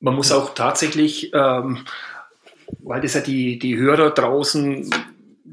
[0.00, 1.84] Man muss auch tatsächlich, ähm,
[2.80, 4.90] weil das ja die, die Hörer draußen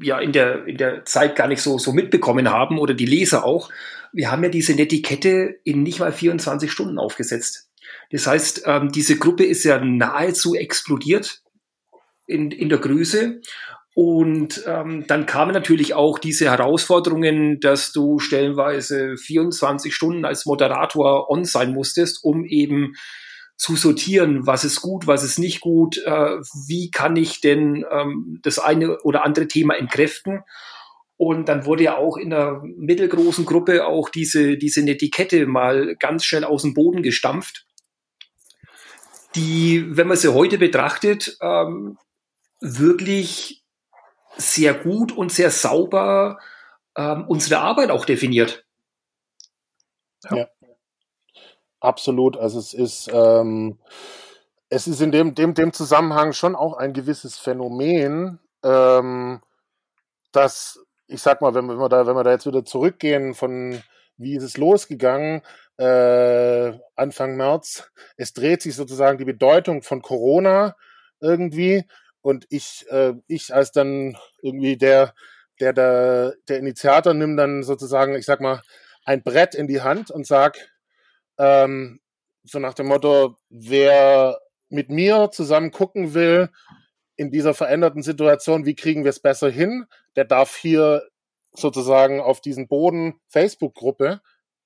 [0.02, 3.44] ja in der, in der Zeit gar nicht so, so mitbekommen haben oder die Leser
[3.44, 3.70] auch,
[4.12, 7.68] wir haben ja diese Netiquette in nicht mal 24 Stunden aufgesetzt.
[8.10, 11.42] Das heißt, ähm, diese Gruppe ist ja nahezu explodiert
[12.26, 13.40] in, in der Größe
[13.94, 21.28] und ähm, dann kamen natürlich auch diese Herausforderungen, dass du stellenweise 24 Stunden als Moderator
[21.28, 22.94] on sein musstest, um eben
[23.60, 28.40] zu sortieren, was ist gut, was ist nicht gut, äh, wie kann ich denn ähm,
[28.42, 30.40] das eine oder andere Thema entkräften.
[31.18, 36.24] Und dann wurde ja auch in der mittelgroßen Gruppe auch diese, diese Netiquette mal ganz
[36.24, 37.66] schnell aus dem Boden gestampft,
[39.34, 41.98] die, wenn man sie heute betrachtet, ähm,
[42.62, 43.62] wirklich
[44.38, 46.38] sehr gut und sehr sauber
[46.96, 48.64] ähm, unsere Arbeit auch definiert.
[50.24, 50.36] Ja.
[50.38, 50.48] ja.
[51.80, 52.36] Absolut.
[52.36, 53.78] Also es ist, ähm,
[54.68, 59.40] es ist in dem, dem, dem Zusammenhang schon auch ein gewisses Phänomen, ähm,
[60.32, 63.82] dass, ich sag mal, wenn, wir da, wenn wir da jetzt wieder zurückgehen von
[64.16, 65.42] wie ist es losgegangen,
[65.78, 70.76] äh, Anfang März, es dreht sich sozusagen die Bedeutung von Corona
[71.20, 71.84] irgendwie
[72.20, 75.14] und ich, äh, ich als dann irgendwie der,
[75.58, 78.62] der, der, der Initiator nimmt dann sozusagen, ich sag mal,
[79.06, 80.58] ein Brett in die Hand und sag,
[81.40, 82.00] ähm,
[82.44, 86.50] so nach dem Motto, wer mit mir zusammen gucken will,
[87.16, 91.02] in dieser veränderten Situation, wie kriegen wir es besser hin, der darf hier
[91.52, 94.20] sozusagen auf diesen Boden Facebook-Gruppe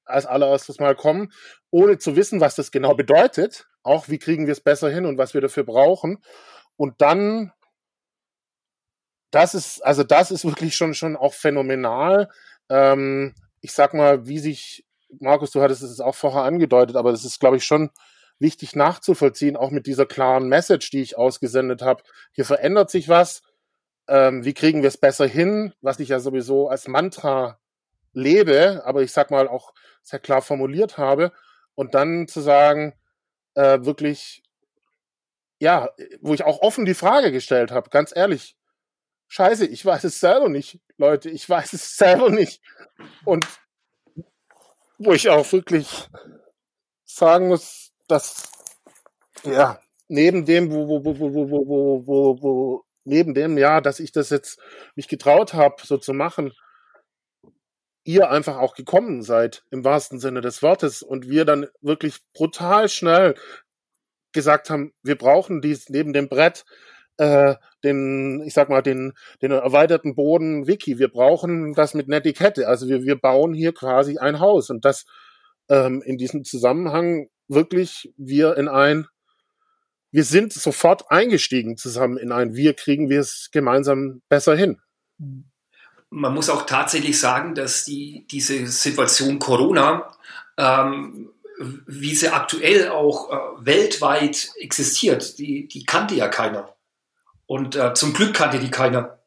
[0.04, 1.32] als allererstes mal kommen,
[1.70, 5.16] ohne zu wissen, was das genau bedeutet, auch wie kriegen wir es besser hin und
[5.16, 6.22] was wir dafür brauchen.
[6.76, 7.52] Und dann,
[9.30, 12.28] das ist, also das ist wirklich schon, schon auch phänomenal.
[12.68, 14.83] Ähm, ich sag mal, wie sich,
[15.20, 17.90] Markus, du hattest es auch vorher angedeutet, aber das ist, glaube ich, schon
[18.38, 22.02] wichtig nachzuvollziehen, auch mit dieser klaren Message, die ich ausgesendet habe.
[22.32, 23.42] Hier verändert sich was.
[24.08, 27.58] Ähm, wie kriegen wir es besser hin, was ich ja sowieso als Mantra
[28.12, 29.72] lebe, aber ich sag mal auch
[30.02, 31.32] sehr klar formuliert habe.
[31.74, 32.94] Und dann zu sagen,
[33.54, 34.44] äh, wirklich
[35.64, 38.56] ja, wo ich auch offen die Frage gestellt habe, ganz ehrlich,
[39.28, 42.60] scheiße, ich weiß es selber nicht, Leute, ich weiß es selber nicht.
[43.24, 43.46] Und
[44.98, 46.08] wo ich auch wirklich
[47.04, 48.50] sagen muss, dass
[49.44, 54.00] ja neben dem, wo wo wo wo wo wo wo, wo neben dem, ja, dass
[54.00, 54.58] ich das jetzt
[54.94, 56.52] mich getraut habe, so zu machen,
[58.04, 62.88] ihr einfach auch gekommen seid im wahrsten Sinne des Wortes und wir dann wirklich brutal
[62.88, 63.34] schnell
[64.32, 66.64] gesagt haben, wir brauchen dies neben dem Brett
[67.16, 67.54] äh,
[67.84, 70.98] den, ich sag mal, den, den erweiterten Boden Wiki.
[70.98, 72.66] Wir brauchen das mit Netiquette.
[72.66, 75.04] Also wir, wir bauen hier quasi ein Haus und das
[75.68, 79.06] ähm, in diesem Zusammenhang wirklich wir in ein,
[80.10, 84.80] wir sind sofort eingestiegen zusammen in ein, wir kriegen wir es gemeinsam besser hin.
[86.10, 90.10] Man muss auch tatsächlich sagen, dass die, diese Situation Corona
[90.56, 91.30] ähm,
[91.86, 96.73] wie sie aktuell auch äh, weltweit existiert, die, die kannte ja keiner.
[97.46, 99.20] Und äh, zum Glück kannte die keiner.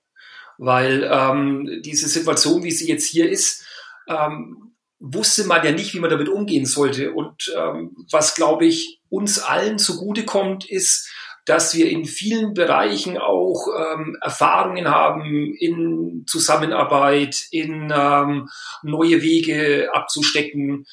[0.58, 3.65] Weil ähm, diese Situation, wie sie jetzt hier ist,
[4.08, 7.13] ähm, wusste man ja nicht, wie man damit umgehen sollte.
[7.13, 11.12] Und ähm, was, glaube ich, uns allen zugutekommt, ist,
[11.45, 18.49] dass wir in vielen Bereichen auch ähm, Erfahrungen haben in Zusammenarbeit, in ähm,
[18.84, 20.86] neue Wege abzustecken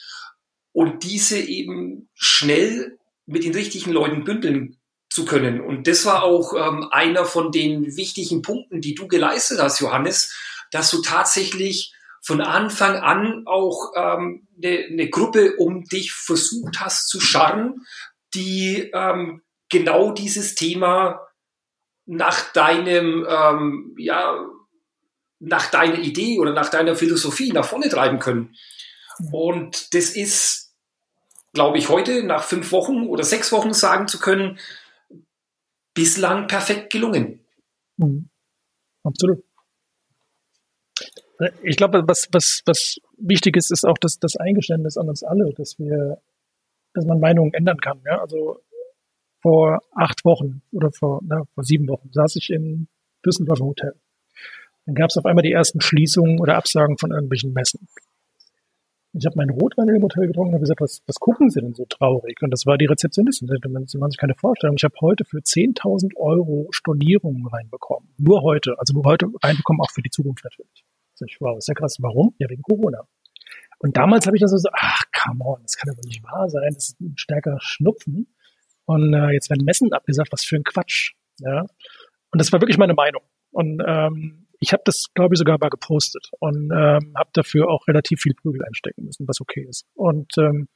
[0.72, 4.78] und diese eben schnell mit den richtigen Leuten bündeln
[5.14, 5.60] zu können.
[5.60, 10.34] Und das war auch ähm, einer von den wichtigen Punkten, die du geleistet hast, Johannes,
[10.72, 17.06] dass du tatsächlich von Anfang an auch ähm, eine, eine Gruppe um dich versucht hast
[17.06, 17.86] zu scharren,
[18.34, 21.20] die ähm, genau dieses Thema
[22.06, 24.44] nach deinem, ähm, ja,
[25.38, 28.56] nach deiner Idee oder nach deiner Philosophie nach vorne treiben können.
[29.30, 30.64] Und das ist
[31.52, 34.58] glaube ich, heute nach fünf Wochen oder sechs Wochen sagen zu können,
[35.94, 37.40] bislang perfekt gelungen.
[37.96, 38.28] Mhm.
[39.04, 39.44] Absolut.
[41.62, 45.52] Ich glaube, was, was, was wichtig ist, ist auch das, das Eingeständnis an uns alle,
[45.54, 46.20] dass wir,
[46.94, 48.00] dass man Meinungen ändern kann.
[48.06, 48.20] Ja?
[48.20, 48.60] Also
[49.42, 52.88] vor acht Wochen oder vor, na, vor sieben Wochen saß ich in
[53.26, 53.94] Düsseldorfer Hotel.
[54.86, 57.88] Dann gab es auf einmal die ersten Schließungen oder Absagen von irgendwelchen Messen.
[59.16, 61.60] Ich habe meinen Rotwein in dem Hotel getrunken und habe gesagt, was, was gucken Sie
[61.60, 62.42] denn so traurig?
[62.42, 63.48] Und das war die Rezeptionistin.
[63.86, 64.74] Sie machen sich keine Vorstellung.
[64.76, 68.08] Ich habe heute für 10.000 Euro Stornierungen reinbekommen.
[68.18, 68.74] Nur heute.
[68.78, 70.84] Also nur heute reinbekommen, auch für die Zukunft natürlich.
[71.14, 71.96] Sag ich, wow, ist ja krass.
[72.00, 72.34] Warum?
[72.38, 73.06] Ja, wegen Corona.
[73.78, 76.72] Und damals habe ich das so, ach, come on, das kann aber nicht wahr sein.
[76.74, 78.26] Das ist ein stärkerer Schnupfen.
[78.84, 81.12] Und äh, jetzt werden Messen abgesagt, was für ein Quatsch.
[81.38, 81.60] Ja.
[81.60, 83.22] Und das war wirklich meine Meinung.
[83.52, 87.86] Und ähm, ich habe das, glaube ich, sogar mal gepostet und ähm, habe dafür auch
[87.86, 89.84] relativ viel Prügel einstecken müssen, was okay ist.
[89.92, 90.68] Und ähm,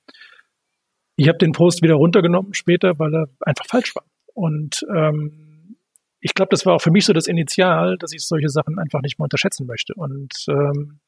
[1.17, 4.05] ich habe den Post wieder runtergenommen später, weil er einfach falsch war.
[4.35, 5.79] Und ähm,
[6.21, 9.01] ich glaube, das war auch für mich so das Initial, dass ich solche Sachen einfach
[9.01, 9.95] nicht mehr unterschätzen möchte.
[9.95, 11.01] Und ähm,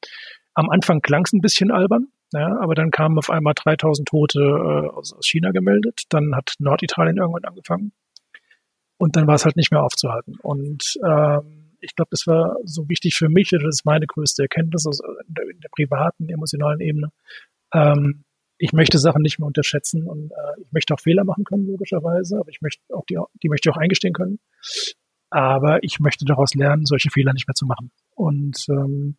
[0.55, 4.39] am Anfang klang es ein bisschen albern, ja, aber dann kamen auf einmal 3000 Tote
[4.39, 6.05] äh, aus, aus China gemeldet.
[6.09, 7.91] Dann hat Norditalien irgendwann angefangen.
[8.97, 10.39] Und dann war es halt nicht mehr aufzuhalten.
[10.41, 14.85] Und ähm, ich glaube, das war so wichtig für mich, das ist meine größte Erkenntnis
[14.85, 17.11] also in, der, in der privaten, emotionalen Ebene.
[17.73, 18.23] Ähm,
[18.57, 22.37] ich möchte Sachen nicht mehr unterschätzen und äh, ich möchte auch Fehler machen können, logischerweise,
[22.39, 24.39] aber ich möchte auch die, die möchte ich auch eingestehen können.
[25.31, 27.89] Aber ich möchte daraus lernen, solche Fehler nicht mehr zu machen.
[28.15, 29.17] Und ähm,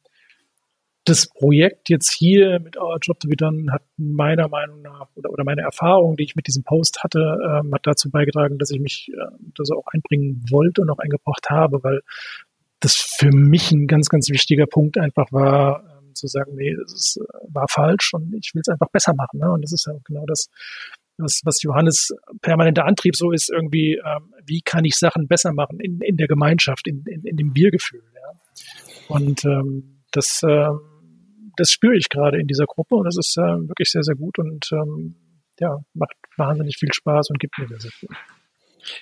[1.04, 5.30] das Projekt jetzt hier mit Our Job to be Done hat meiner Meinung nach oder,
[5.30, 8.78] oder meine Erfahrung, die ich mit diesem Post hatte, ähm, hat dazu beigetragen, dass ich
[8.78, 9.16] mich äh,
[9.56, 12.02] da so auch einbringen wollte und auch eingebracht habe, weil
[12.82, 16.92] das für mich ein ganz, ganz wichtiger Punkt einfach war, ähm, zu sagen, nee, das
[16.92, 19.38] ist, äh, war falsch und ich will es einfach besser machen.
[19.38, 19.50] Ne?
[19.50, 20.48] Und das ist ja genau das,
[21.16, 25.78] was, was Johannes permanenter Antrieb so ist, irgendwie, ähm, wie kann ich Sachen besser machen
[25.80, 28.02] in, in der Gemeinschaft, in, in, in dem Wir-Gefühl.
[28.14, 29.14] Ja?
[29.14, 30.80] Und ähm, das, ähm,
[31.56, 34.38] das spüre ich gerade in dieser Gruppe und das ist äh, wirklich sehr, sehr gut
[34.38, 35.14] und ähm,
[35.60, 38.08] ja, macht wahnsinnig viel Spaß und gibt mir sehr, sehr viel.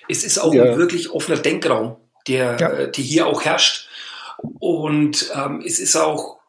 [0.07, 0.65] Es ist auch ja.
[0.65, 2.69] ein wirklich offener Denkraum der, ja.
[2.69, 3.87] Äh, die hier auch herrscht.
[4.59, 6.39] Und ähm, es ist auch,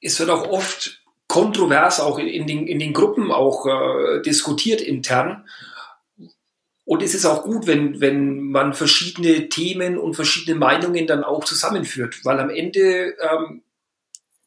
[0.00, 4.80] es wird auch oft kontrovers auch in, in, den, in den Gruppen auch äh, diskutiert
[4.80, 5.48] intern.
[6.84, 11.44] Und es ist auch gut, wenn, wenn man verschiedene Themen und verschiedene Meinungen dann auch
[11.44, 13.62] zusammenführt, weil am Ende ähm,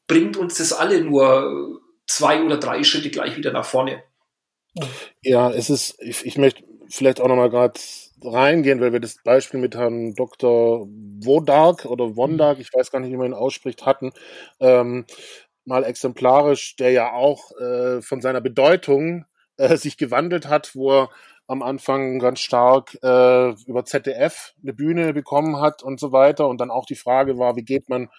[0.08, 4.04] bringt uns das alle nur zwei oder drei Schritte gleich wieder nach vorne.
[5.22, 7.80] Ja, es ist, ich, ich möchte vielleicht auch nochmal gerade
[8.24, 10.88] reingehen, weil wir das Beispiel mit Herrn Dr.
[10.88, 12.62] Wodark oder Wondark, mhm.
[12.62, 14.12] ich weiß gar nicht, wie man ihn ausspricht, hatten,
[14.60, 15.06] ähm,
[15.66, 19.26] mal exemplarisch, der ja auch äh, von seiner Bedeutung
[19.58, 21.10] äh, sich gewandelt hat, wo er
[21.48, 26.62] am Anfang ganz stark äh, über ZDF eine Bühne bekommen hat und so weiter und
[26.62, 28.10] dann auch die Frage war, wie geht man,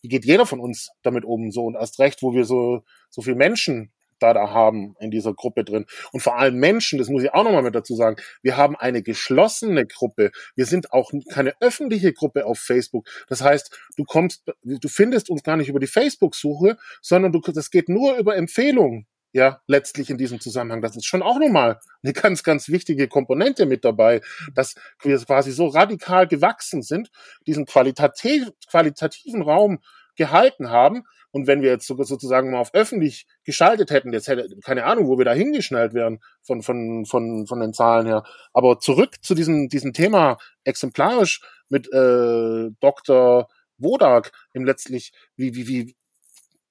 [0.00, 3.22] wie geht jeder von uns damit um so und erst recht, wo wir so so
[3.22, 3.92] viel Menschen
[4.22, 5.86] da, da haben in dieser Gruppe drin.
[6.12, 9.02] Und vor allem Menschen, das muss ich auch nochmal mit dazu sagen, wir haben eine
[9.02, 10.30] geschlossene Gruppe.
[10.54, 13.08] Wir sind auch keine öffentliche Gruppe auf Facebook.
[13.28, 17.70] Das heißt, du kommst, du findest uns gar nicht über die Facebook-Suche, sondern du, das
[17.70, 19.06] geht nur über Empfehlungen.
[19.32, 20.82] ja, letztlich in diesem Zusammenhang.
[20.82, 24.20] Das ist schon auch nochmal eine ganz, ganz wichtige Komponente mit dabei,
[24.54, 27.10] dass wir quasi so radikal gewachsen sind,
[27.46, 29.78] diesen qualitativ, qualitativen Raum
[30.16, 31.04] gehalten haben.
[31.32, 35.18] Und wenn wir jetzt sozusagen mal auf öffentlich geschaltet hätten, jetzt hätte, keine Ahnung, wo
[35.18, 38.24] wir da hingeschnallt wären von, von, von, von den Zahlen her.
[38.52, 43.48] Aber zurück zu diesem, diesem Thema exemplarisch mit äh, Dr.
[43.78, 45.96] Wodak im letztlich, wie, wie, wie,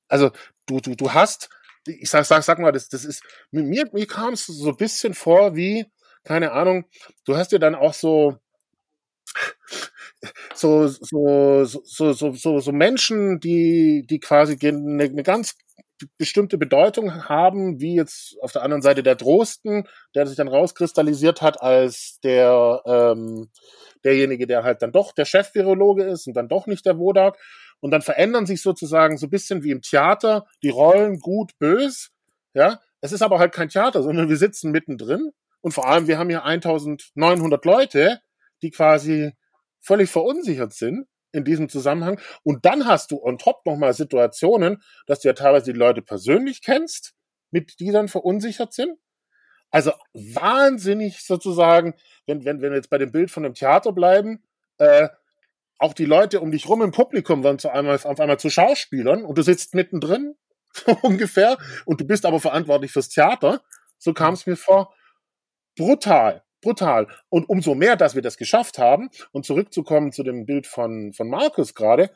[0.07, 0.32] also
[0.68, 1.49] du, du, du hast
[1.88, 5.14] ich sag, sag, sag mal, das, das ist, mir, mir kam es so ein bisschen
[5.14, 5.86] vor wie,
[6.24, 6.86] keine Ahnung,
[7.26, 8.38] du hast ja dann auch so,
[10.53, 15.55] so, so, so, so, so, so Menschen, die, die quasi eine, eine ganz
[16.17, 21.41] bestimmte Bedeutung haben, wie jetzt auf der anderen Seite der Drosten, der sich dann rauskristallisiert
[21.41, 23.49] hat als der ähm,
[24.03, 27.38] derjenige, der halt dann doch der Chef-Virologe ist und dann doch nicht der Wodak.
[27.80, 32.09] Und dann verändern sich sozusagen so ein bisschen wie im Theater die Rollen gut, bös.
[32.53, 35.32] Ja, es ist aber halt kein Theater, sondern wir sitzen mittendrin.
[35.61, 38.19] Und vor allem, wir haben hier 1900 Leute,
[38.61, 39.34] die quasi
[39.82, 42.19] völlig verunsichert sind in diesem Zusammenhang.
[42.43, 46.61] Und dann hast du on top nochmal Situationen, dass du ja teilweise die Leute persönlich
[46.61, 47.13] kennst,
[47.51, 48.97] mit die dann verunsichert sind.
[49.69, 54.43] Also wahnsinnig sozusagen, wenn, wenn, wenn wir jetzt bei dem Bild von dem Theater bleiben,
[54.77, 55.07] äh,
[55.77, 59.25] auch die Leute um dich rum im Publikum werden zu einmal, auf einmal zu Schauspielern
[59.25, 60.36] und du sitzt mittendrin,
[61.01, 63.61] ungefähr, und du bist aber verantwortlich fürs Theater.
[63.97, 64.93] So kam es mir vor.
[65.77, 67.07] Brutal, brutal.
[67.30, 71.30] Und umso mehr, dass wir das geschafft haben, und zurückzukommen zu dem Bild von, von
[71.30, 72.12] Markus gerade,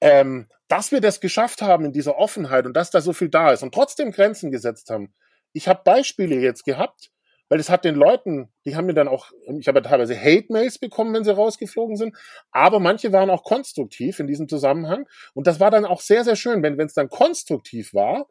[0.00, 3.52] ähm, dass wir das geschafft haben in dieser Offenheit und dass da so viel da
[3.52, 5.14] ist und trotzdem Grenzen gesetzt haben.
[5.52, 7.10] Ich habe Beispiele jetzt gehabt,
[7.48, 10.78] weil es hat den Leuten, die haben mir dann auch, ich habe ja teilweise Hate-Mails
[10.78, 12.14] bekommen, wenn sie rausgeflogen sind,
[12.50, 16.36] aber manche waren auch konstruktiv in diesem Zusammenhang und das war dann auch sehr, sehr
[16.36, 18.26] schön, wenn es dann konstruktiv war,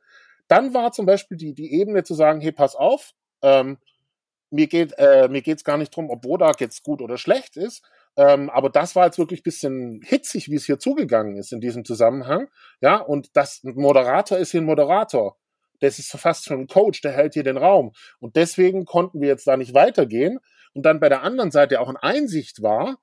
[0.47, 3.79] dann war zum Beispiel die, die Ebene zu sagen, hey, pass auf, ähm,
[4.49, 7.83] mir geht äh, mir geht's gar nicht drum, ob Bodak jetzt gut oder schlecht ist,
[8.15, 11.85] ähm, aber das war jetzt wirklich bisschen hitzig, wie es hier zugegangen ist in diesem
[11.85, 12.47] Zusammenhang,
[12.81, 15.37] ja, und das ein Moderator ist hier ein Moderator
[15.79, 17.91] das ist fast schon ein Coach, der hält hier den Raum.
[18.19, 20.39] Und deswegen konnten wir jetzt da nicht weitergehen.
[20.73, 22.97] Und dann bei der anderen Seite auch eine Einsicht war,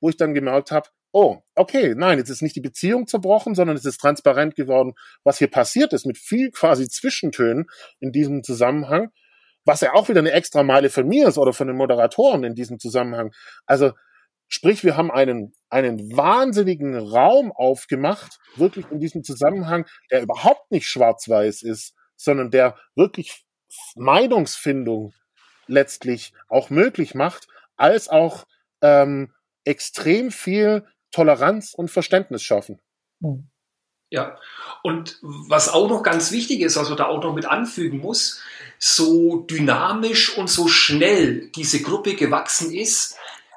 [0.00, 3.76] wo ich dann gemerkt habe, oh, okay, nein, jetzt ist nicht die Beziehung zerbrochen, sondern
[3.76, 7.66] es ist transparent geworden, was hier passiert ist, mit viel quasi Zwischentönen
[8.00, 9.10] in diesem Zusammenhang,
[9.64, 12.54] was ja auch wieder eine extra Meile von mir ist oder von den Moderatoren in
[12.54, 13.32] diesem Zusammenhang.
[13.66, 13.92] Also,
[14.48, 20.88] sprich, wir haben einen, einen wahnsinnigen Raum aufgemacht, wirklich in diesem Zusammenhang, der überhaupt nicht
[20.88, 23.44] schwarz-weiß ist, sondern der wirklich
[23.96, 25.12] Meinungsfindung
[25.66, 28.44] letztlich auch möglich macht, als auch
[28.82, 29.32] ähm,
[29.64, 32.80] extrem viel Toleranz und Verständnis schaffen.
[33.22, 33.48] Hm.
[34.14, 34.38] Ja,
[34.84, 38.40] und was auch noch ganz wichtig ist, was man da auch noch mit anfügen muss,
[38.78, 43.16] so dynamisch und so schnell diese Gruppe gewachsen ist,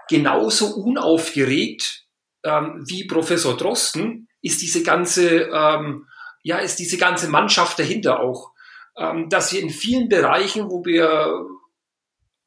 [0.10, 2.06] genauso unaufgeregt
[2.44, 6.08] ähm, wie Professor Drosten, ist diese ganze, ähm,
[6.42, 8.54] ja, ist diese ganze Mannschaft dahinter auch.
[8.98, 11.46] Ähm, dass wir in vielen Bereichen, wo wir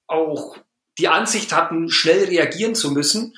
[0.08, 0.56] auch
[0.98, 3.36] die Ansicht hatten, schnell reagieren zu müssen,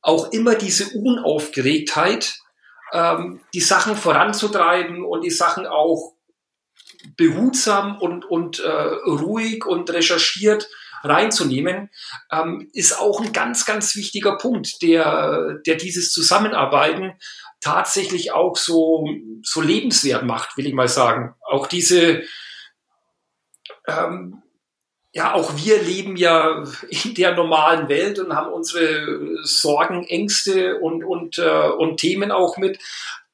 [0.00, 2.38] auch immer diese Unaufgeregtheit,
[2.92, 6.14] ähm, die Sachen voranzutreiben und die Sachen auch
[7.16, 10.68] behutsam und, und äh, ruhig und recherchiert
[11.04, 11.90] reinzunehmen,
[12.32, 17.12] ähm, ist auch ein ganz, ganz wichtiger Punkt, der, der dieses Zusammenarbeiten
[17.60, 19.06] tatsächlich auch so,
[19.42, 21.34] so lebenswert macht, will ich mal sagen.
[21.40, 22.22] Auch diese,
[23.86, 24.42] ähm,
[25.12, 26.64] ja, auch wir leben ja
[27.04, 32.56] in der normalen Welt und haben unsere Sorgen, Ängste und, und, äh, und Themen auch
[32.56, 32.78] mit,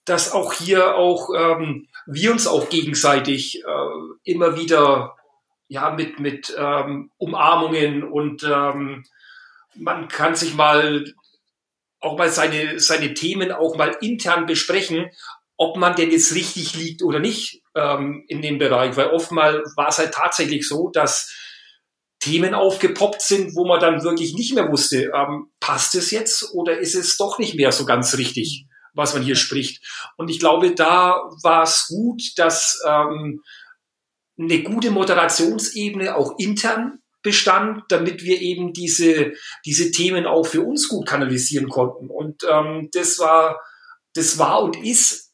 [0.05, 5.17] dass auch hier auch ähm, wir uns auch gegenseitig äh, immer wieder
[5.69, 9.05] ja mit mit ähm, Umarmungen und ähm,
[9.75, 11.05] man kann sich mal
[12.01, 15.11] auch mal seine, seine Themen auch mal intern besprechen,
[15.57, 18.97] ob man denn jetzt richtig liegt oder nicht ähm, in dem Bereich.
[18.97, 21.35] Weil oftmals war es halt tatsächlich so, dass
[22.25, 26.79] Themen aufgepoppt sind, wo man dann wirklich nicht mehr wusste, ähm, passt es jetzt oder
[26.79, 28.65] ist es doch nicht mehr so ganz richtig,
[28.95, 29.85] was man hier spricht.
[30.17, 33.43] Und ich glaube, da war es gut, dass ähm,
[34.39, 39.33] eine gute Moderationsebene auch intern bestand, damit wir eben diese,
[39.67, 42.09] diese Themen auch für uns gut kanalisieren konnten.
[42.09, 43.61] Und ähm, das war,
[44.15, 45.31] das war und ist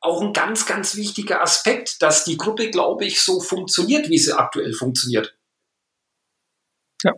[0.00, 4.34] auch ein ganz, ganz wichtiger Aspekt, dass die Gruppe, glaube ich, so funktioniert, wie sie
[4.34, 5.35] aktuell funktioniert.
[7.04, 7.12] Ja.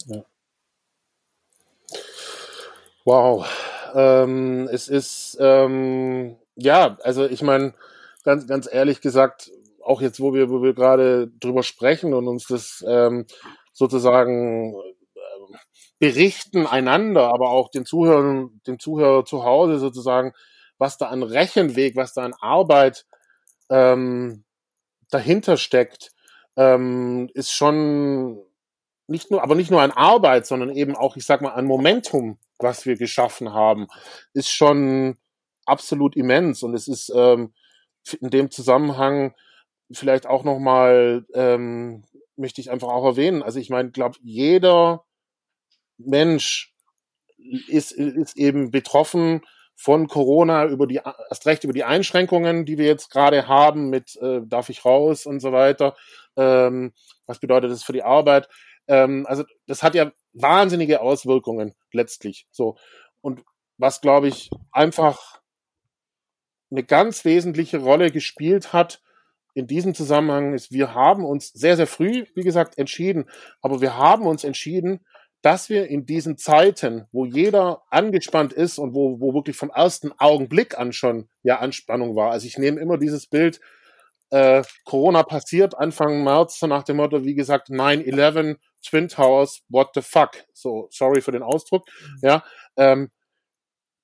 [3.05, 3.47] Wow.
[3.95, 7.75] Ähm, es ist, ähm, ja, also ich meine,
[8.25, 9.51] ganz, ganz ehrlich gesagt,
[9.83, 13.27] auch jetzt, wo wir, wo wir gerade drüber sprechen und uns das ähm,
[13.73, 15.57] sozusagen äh,
[15.99, 20.33] berichten einander, aber auch den Zuhörern, dem Zuhörer zu Hause sozusagen,
[20.79, 23.07] was da an Rechenweg, was da an Arbeit
[23.71, 24.45] ähm,
[25.11, 26.13] dahinter steckt,
[26.57, 28.41] ähm, ist schon
[29.09, 32.39] nicht nur, aber nicht nur an Arbeit, sondern eben auch, ich sag mal, an Momentum,
[32.59, 33.89] was wir geschaffen haben,
[34.35, 35.17] ist schon
[35.65, 36.63] absolut immens.
[36.63, 37.53] Und es ist ähm,
[38.21, 39.35] in dem Zusammenhang
[39.91, 42.05] vielleicht auch nochmal, ähm,
[42.37, 43.43] möchte ich einfach auch erwähnen.
[43.43, 45.05] Also ich meine, glaube jeder
[45.97, 46.75] Mensch
[47.69, 49.43] ist, ist eben betroffen
[49.75, 51.01] von Corona über die
[51.31, 55.25] erst recht über die Einschränkungen, die wir jetzt gerade haben mit äh, darf ich raus
[55.25, 55.97] und so weiter.
[56.37, 56.93] Ähm,
[57.27, 58.49] was bedeutet das für die Arbeit?
[58.89, 62.47] Ähm, also das hat ja wahnsinnige Auswirkungen letztlich.
[62.51, 62.77] So
[63.21, 63.43] und
[63.77, 65.41] was glaube ich einfach
[66.71, 69.01] eine ganz wesentliche Rolle gespielt hat
[69.55, 73.29] in diesem Zusammenhang ist, wir haben uns sehr, sehr früh, wie gesagt, entschieden,
[73.61, 75.01] aber wir haben uns entschieden,
[75.43, 80.13] dass wir in diesen Zeiten, wo jeder angespannt ist und wo, wo wirklich vom ersten
[80.19, 82.31] Augenblick an schon ja Anspannung war.
[82.31, 83.61] Also ich nehme immer dieses Bild,
[84.31, 89.91] äh, Corona passiert Anfang März, so nach dem Motto, wie gesagt, 9-11, Twin Towers, what
[89.95, 90.31] the fuck?
[90.53, 91.87] So, sorry für den Ausdruck,
[92.23, 92.45] ja,
[92.77, 93.11] ähm,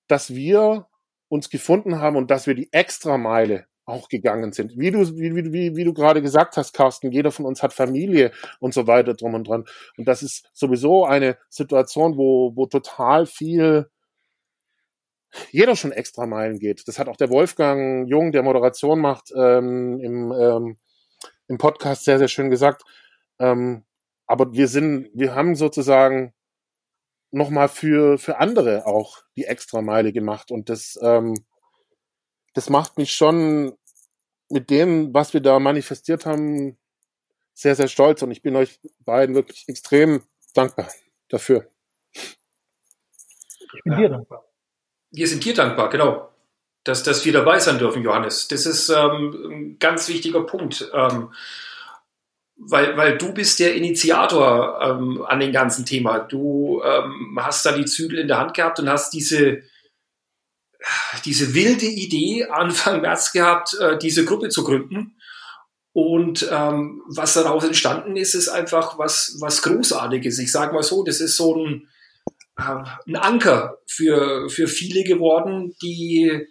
[0.09, 0.87] dass wir
[1.29, 4.79] uns gefunden haben und dass wir die Extrameile auch gegangen sind.
[4.79, 8.33] Wie du, wie, wie, wie du gerade gesagt hast, Carsten, jeder von uns hat Familie
[8.61, 9.65] und so weiter drum und dran.
[9.99, 13.91] Und das ist sowieso eine Situation, wo, wo total viel
[15.51, 16.87] jeder schon extra Meilen geht.
[16.87, 20.77] Das hat auch der Wolfgang Jung, der Moderation macht, ähm, im, ähm,
[21.49, 22.83] im Podcast sehr, sehr schön gesagt.
[23.39, 23.85] Ähm,
[24.27, 26.35] aber wir sind, wir haben sozusagen
[27.31, 30.51] nochmal für, für andere auch die Extrameile gemacht.
[30.51, 31.35] Und das, ähm,
[32.55, 33.77] das macht mich schon
[34.49, 36.79] mit dem, was wir da manifestiert haben,
[37.53, 38.23] sehr, sehr stolz.
[38.23, 40.23] Und ich bin euch beiden wirklich extrem
[40.55, 40.89] dankbar
[41.29, 41.69] dafür.
[42.13, 44.45] Ich bin dir dankbar.
[45.11, 46.31] Wir sind dir dankbar, genau.
[46.85, 48.47] Dass, dass wir dabei sein dürfen, Johannes.
[48.49, 50.91] Das ist ähm, ein ganz wichtiger Punkt.
[50.93, 51.33] Ähm,
[52.57, 56.21] weil, weil du bist der Initiator ähm, an dem ganzen Thema.
[56.21, 59.63] Du ähm, hast da die Zügel in der Hand gehabt und hast diese,
[61.25, 65.19] diese wilde Idee Anfang März gehabt, äh, diese Gruppe zu gründen.
[65.93, 70.39] Und ähm, was daraus entstanden ist, ist einfach was, was Großartiges.
[70.39, 71.89] Ich sage mal so, das ist so ein,
[72.57, 76.49] äh, ein Anker für, für viele geworden, die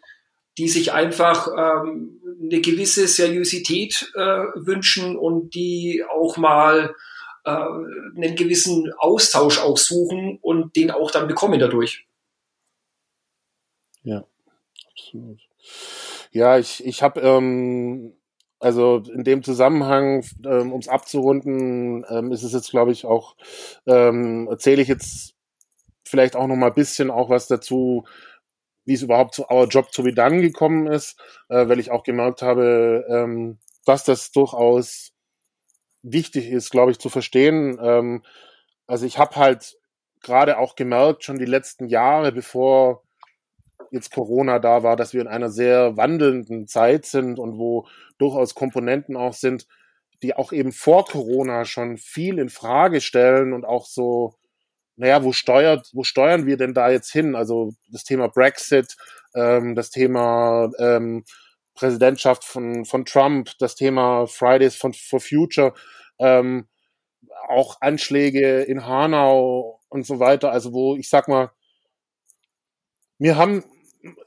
[0.58, 4.20] die sich einfach ähm, eine gewisse Seriosität äh,
[4.56, 6.95] wünschen und die auch mal
[7.45, 12.06] äh, einen gewissen Austausch auch suchen und den auch dann bekommen dadurch.
[14.04, 14.26] Ja,
[14.91, 15.39] absolut.
[16.32, 18.14] Ja, ich, ich habe ähm,
[18.64, 23.36] also in dem Zusammenhang, ähm, um es abzurunden, ähm, ist es jetzt, glaube ich, auch,
[23.86, 25.36] ähm, erzähle ich jetzt
[26.06, 28.06] vielleicht auch noch mal ein bisschen auch was dazu,
[28.86, 31.20] wie es überhaupt zu Our Job to be Done gekommen ist,
[31.50, 35.12] äh, weil ich auch gemerkt habe, ähm, dass das durchaus
[36.02, 37.80] wichtig ist, glaube ich, zu verstehen.
[37.82, 38.24] Ähm,
[38.88, 39.78] also ich habe halt
[40.22, 43.04] gerade auch gemerkt, schon die letzten Jahre, bevor
[43.92, 48.56] jetzt Corona da war, dass wir in einer sehr wandelnden Zeit sind und wo durchaus
[48.56, 49.68] Komponenten auch sind,
[50.24, 54.36] die auch eben vor Corona schon viel in Frage stellen und auch so
[54.96, 57.36] naja, wo steuert, wo steuern wir denn da jetzt hin?
[57.36, 58.96] Also das Thema Brexit,
[59.36, 61.24] ähm, das Thema ähm,
[61.76, 65.74] Präsidentschaft von, von Trump, das Thema Fridays for, for Future,
[66.20, 66.68] ähm,
[67.48, 70.52] auch Anschläge in Hanau und so weiter.
[70.52, 71.52] Also wo ich sag mal,
[73.18, 73.64] mir haben,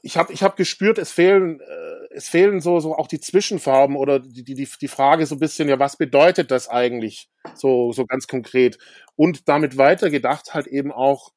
[0.01, 3.95] ich habe ich hab gespürt, es fehlen, äh, es fehlen so, so auch die Zwischenfarben
[3.95, 8.05] oder die, die, die Frage so ein bisschen, ja, was bedeutet das eigentlich so, so
[8.05, 8.77] ganz konkret?
[9.17, 11.33] und damit weitergedacht halt eben auch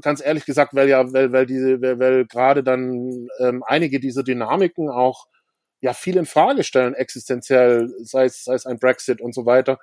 [0.00, 4.22] ganz ehrlich gesagt, weil ja, weil, weil diese, weil, weil gerade dann ähm, einige dieser
[4.22, 5.26] Dynamiken auch
[5.80, 9.78] ja viel in Frage stellen, existenziell, sei es, sei es ein Brexit und so weiter.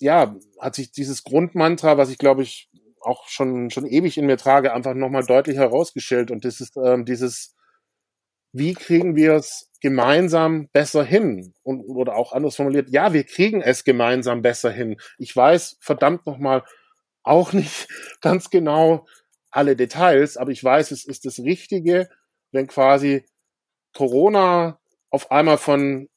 [0.00, 2.68] Ja, hat sich dieses Grundmantra, was ich glaube ich
[3.02, 6.30] auch schon, schon ewig in mir trage, einfach nochmal deutlich herausgestellt.
[6.30, 7.54] Und das ist ähm, dieses,
[8.52, 11.54] wie kriegen wir es gemeinsam besser hin?
[11.62, 14.96] Und, oder auch anders formuliert, ja, wir kriegen es gemeinsam besser hin.
[15.18, 16.64] Ich weiß verdammt nochmal
[17.22, 17.88] auch nicht
[18.20, 19.06] ganz genau
[19.50, 22.08] alle Details, aber ich weiß, es ist das Richtige,
[22.52, 23.24] wenn quasi
[23.92, 24.80] Corona
[25.10, 26.08] auf einmal von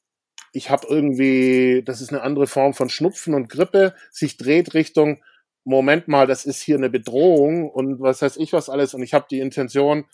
[0.56, 5.22] ich habe irgendwie, das ist eine andere Form von Schnupfen und Grippe, sich dreht Richtung,
[5.66, 9.14] Moment mal, das ist hier eine Bedrohung und was weiß ich was alles und ich
[9.14, 10.06] habe die Intention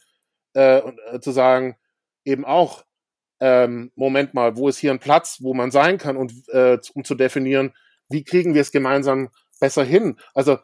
[0.54, 1.76] äh, äh, zu sagen,
[2.24, 2.84] eben auch
[3.38, 7.04] ähm, Moment mal, wo ist hier ein Platz, wo man sein kann und äh, um
[7.04, 7.74] zu definieren,
[8.08, 9.28] wie kriegen wir es gemeinsam
[9.60, 10.18] besser hin?
[10.32, 10.58] Also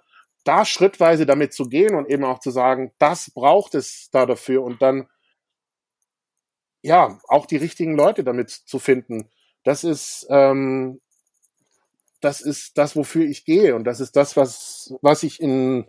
[0.45, 4.63] da schrittweise damit zu gehen und eben auch zu sagen, das braucht es da dafür
[4.63, 5.07] und dann
[6.81, 9.29] ja auch die richtigen Leute damit zu finden.
[9.65, 11.01] Das ist ähm,
[12.21, 15.87] das ist das, wofür ich gehe und das ist das, was was ich in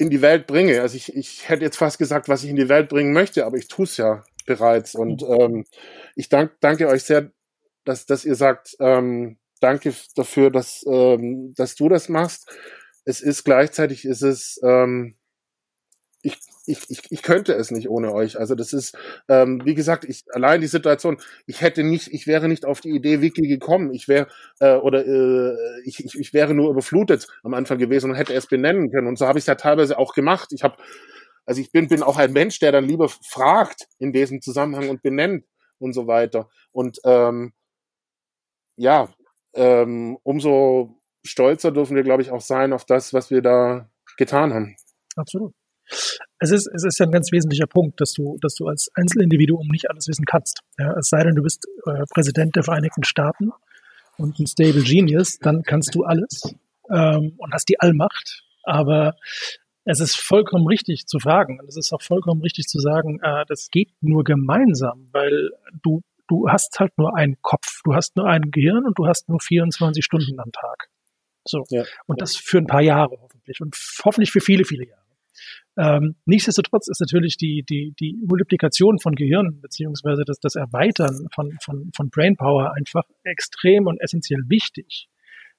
[0.00, 0.80] in die Welt bringe.
[0.80, 3.58] Also ich, ich hätte jetzt fast gesagt, was ich in die Welt bringen möchte, aber
[3.58, 4.94] ich tue es ja bereits.
[4.94, 5.36] Und mhm.
[5.38, 5.64] ähm,
[6.16, 7.30] ich dank, danke euch sehr,
[7.84, 12.50] dass, dass ihr sagt, ähm, danke dafür, dass, ähm, dass du das machst.
[13.04, 15.16] Es ist gleichzeitig, ist es, ähm,
[16.22, 18.38] ich, ich, ich, ich könnte es nicht ohne euch.
[18.38, 18.96] Also das ist,
[19.28, 22.90] ähm, wie gesagt, ich allein die Situation, ich hätte nicht, ich wäre nicht auf die
[22.90, 23.92] Idee Wiki gekommen.
[23.92, 24.28] Ich wäre
[24.60, 28.46] äh, oder äh, ich, ich, ich wäre nur überflutet am Anfang gewesen und hätte es
[28.46, 29.06] benennen können.
[29.06, 30.52] Und so habe ich es ja teilweise auch gemacht.
[30.52, 30.76] Ich habe,
[31.46, 35.02] also ich bin, bin auch ein Mensch, der dann lieber fragt in diesem Zusammenhang und
[35.02, 35.46] benennt
[35.78, 36.50] und so weiter.
[36.72, 37.52] Und ähm,
[38.76, 39.08] ja,
[39.54, 44.52] ähm, umso stolzer dürfen wir, glaube ich, auch sein auf das, was wir da getan
[44.52, 44.76] haben.
[45.16, 45.54] Absolut.
[46.38, 49.68] Es ist, es ist ja ein ganz wesentlicher Punkt, dass du, dass du als Einzelindividuum
[49.68, 50.60] nicht alles wissen kannst.
[50.78, 53.50] Ja, es sei denn, du bist äh, Präsident der Vereinigten Staaten
[54.16, 56.54] und ein Stable Genius, dann kannst du alles
[56.90, 58.44] ähm, und hast die Allmacht.
[58.62, 59.16] Aber
[59.84, 63.44] es ist vollkommen richtig zu fragen und es ist auch vollkommen richtig zu sagen, äh,
[63.48, 65.50] das geht nur gemeinsam, weil
[65.82, 69.28] du du hast halt nur einen Kopf, du hast nur ein Gehirn und du hast
[69.28, 70.88] nur 24 Stunden am Tag.
[71.44, 71.64] So.
[71.70, 71.84] Ja.
[72.06, 74.99] Und das für ein paar Jahre hoffentlich und hoffentlich für viele, viele Jahre.
[75.76, 81.56] Ähm, nichtsdestotrotz ist natürlich die, die, die Multiplikation von Gehirn beziehungsweise das, das Erweitern von,
[81.62, 85.08] von, von Brainpower einfach extrem und essentiell wichtig.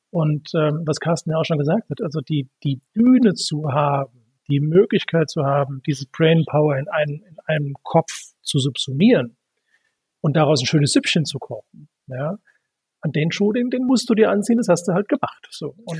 [0.09, 4.21] Und ähm, was Carsten ja auch schon gesagt hat, also die, die Bühne zu haben,
[4.49, 9.37] die Möglichkeit zu haben, diese Brainpower in, einen, in einem Kopf zu subsumieren
[10.19, 12.37] und daraus ein schönes Süppchen zu kochen, ja,
[13.01, 15.47] an den Schuh, den, den musst du dir anziehen, das hast du halt gemacht.
[15.49, 15.73] So.
[15.85, 15.99] Und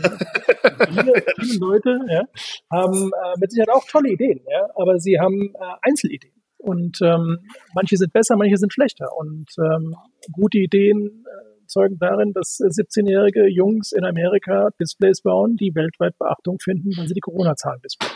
[0.89, 2.23] viele, viele Leute ja,
[2.71, 6.33] haben äh, mit Sicherheit auch tolle Ideen, ja, aber sie haben äh, Einzelideen.
[6.57, 7.39] Und ähm,
[7.73, 9.07] manche sind besser, manche sind schlechter.
[9.17, 9.95] Und ähm,
[10.31, 16.59] gute Ideen äh, zeugen darin, dass 17-jährige Jungs in Amerika Displays bauen, die weltweit Beachtung
[16.61, 18.15] finden, weil sie die Corona-Zahlen displayen.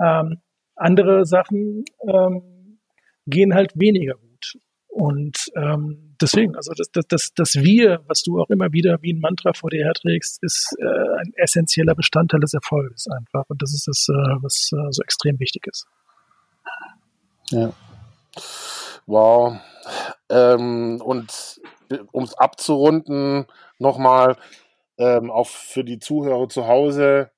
[0.00, 0.42] Ähm,
[0.76, 2.78] andere Sachen ähm,
[3.26, 4.27] gehen halt weniger gut.
[4.98, 9.12] Und ähm, deswegen, also das, das, das, das Wir, was du auch immer wieder wie
[9.12, 13.44] ein Mantra vor dir herträgst, ist äh, ein essentieller Bestandteil des Erfolges einfach.
[13.46, 15.86] Und das ist das, äh, was äh, so extrem wichtig ist.
[17.50, 17.72] Ja.
[19.06, 19.60] Wow.
[20.30, 21.60] Ähm, und
[22.10, 23.46] um es abzurunden,
[23.78, 24.36] nochmal
[24.98, 27.30] ähm, auch für die Zuhörer zu Hause,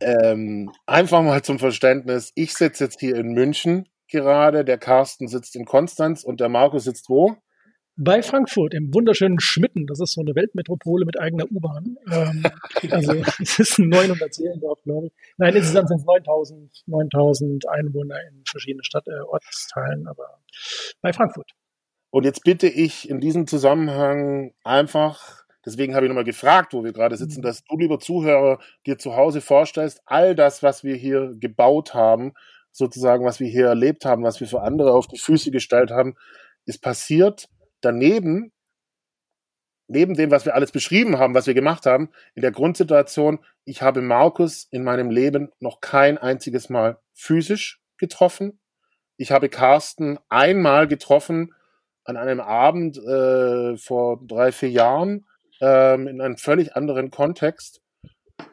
[0.00, 4.64] ähm, einfach mal zum Verständnis, ich sitze jetzt hier in München gerade.
[4.64, 7.36] Der Carsten sitzt in Konstanz und der Markus sitzt wo?
[7.96, 9.86] Bei Frankfurt, im wunderschönen Schmitten.
[9.86, 11.96] Das ist so eine Weltmetropole mit eigener U-Bahn.
[12.10, 12.42] Ähm,
[12.90, 15.12] also es ist ein 900 Seelendorf, glaube ich.
[15.36, 20.40] Nein, insgesamt sind es 9000, 9000 Einwohner in verschiedenen Stadt, äh, Ortsteilen, aber
[21.02, 21.52] bei Frankfurt.
[22.10, 26.92] Und jetzt bitte ich in diesem Zusammenhang einfach, deswegen habe ich nochmal gefragt, wo wir
[26.92, 27.44] gerade sitzen, mhm.
[27.44, 32.32] dass du, lieber Zuhörer, dir zu Hause vorstellst, all das, was wir hier gebaut haben,
[32.74, 36.16] sozusagen, was wir hier erlebt haben, was wir für andere auf die Füße gestellt haben,
[36.66, 37.48] ist passiert
[37.80, 38.52] daneben,
[39.86, 43.80] neben dem, was wir alles beschrieben haben, was wir gemacht haben, in der Grundsituation, ich
[43.80, 48.58] habe Markus in meinem Leben noch kein einziges Mal physisch getroffen.
[49.16, 51.54] Ich habe Carsten einmal getroffen
[52.04, 55.26] an einem Abend äh, vor drei, vier Jahren
[55.60, 57.80] ähm, in einem völlig anderen Kontext.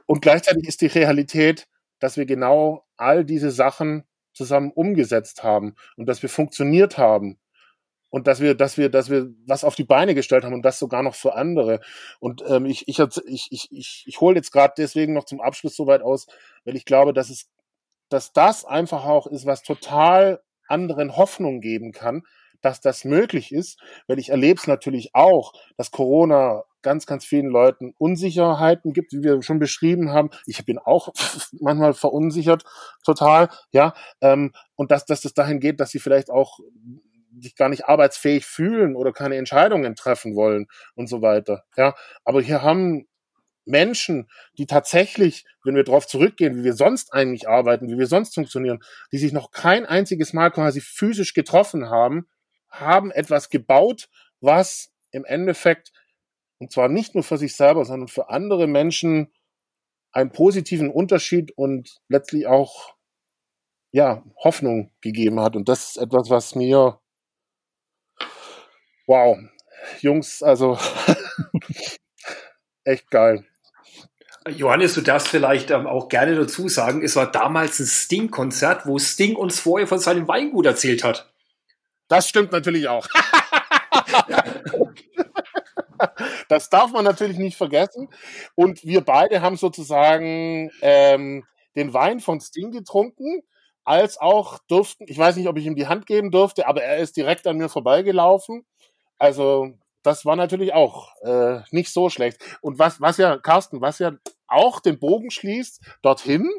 [0.06, 1.68] Und gleichzeitig ist die Realität,
[2.00, 4.04] dass wir genau all diese Sachen
[4.34, 7.40] zusammen umgesetzt haben und dass wir funktioniert haben
[8.12, 10.78] und dass wir, dass wir, dass wir was auf die Beine gestellt haben und das
[10.78, 11.80] sogar noch für andere.
[12.20, 15.76] Und ähm, ich, ich, ich, ich, ich, ich hole jetzt gerade deswegen noch zum Abschluss
[15.76, 16.28] so weit aus,
[16.66, 17.50] weil ich glaube, dass es,
[18.10, 22.24] dass das einfach auch ist, was total anderen Hoffnung geben kann,
[22.62, 27.48] dass das möglich ist, weil ich erlebe es natürlich auch, dass Corona ganz, ganz vielen
[27.48, 30.30] Leuten Unsicherheiten gibt, wie wir schon beschrieben haben.
[30.46, 31.10] Ich bin auch
[31.60, 32.64] manchmal verunsichert,
[33.04, 33.94] total, ja.
[34.22, 36.60] Ähm, und dass, dass das dahin geht, dass sie vielleicht auch
[37.40, 41.64] sich gar nicht arbeitsfähig fühlen oder keine Entscheidungen treffen wollen und so weiter.
[41.78, 43.08] Ja, aber hier haben
[43.66, 44.28] Menschen,
[44.58, 48.80] die tatsächlich, wenn wir darauf zurückgehen, wie wir sonst eigentlich arbeiten, wie wir sonst funktionieren,
[49.12, 52.28] die sich noch kein einziges Mal quasi physisch getroffen haben,
[52.70, 54.10] haben etwas gebaut,
[54.40, 55.92] was im Endeffekt,
[56.62, 59.34] und zwar nicht nur für sich selber, sondern für andere Menschen
[60.12, 62.94] einen positiven Unterschied und letztlich auch
[63.92, 65.56] ja, Hoffnung gegeben hat.
[65.56, 67.00] Und das ist etwas, was mir,
[69.08, 69.40] wow,
[70.02, 70.78] Jungs, also
[72.84, 73.44] echt geil.
[74.48, 79.00] Johannes, du darfst vielleicht ähm, auch gerne dazu sagen, es war damals ein Sting-Konzert, wo
[79.00, 81.34] Sting uns vorher von seinem Weingut erzählt hat.
[82.08, 83.08] Das stimmt natürlich auch.
[86.50, 88.10] das darf man natürlich nicht vergessen.
[88.56, 91.46] Und wir beide haben sozusagen ähm,
[91.76, 93.42] den Wein von Sting getrunken,
[93.84, 96.98] als auch durften, ich weiß nicht, ob ich ihm die Hand geben durfte, aber er
[96.98, 98.66] ist direkt an mir vorbeigelaufen.
[99.18, 99.74] Also
[100.04, 102.42] das war natürlich auch äh, nicht so schlecht.
[102.62, 104.14] Und was, was ja, Carsten, was ja
[104.48, 106.50] auch den Bogen schließt dorthin,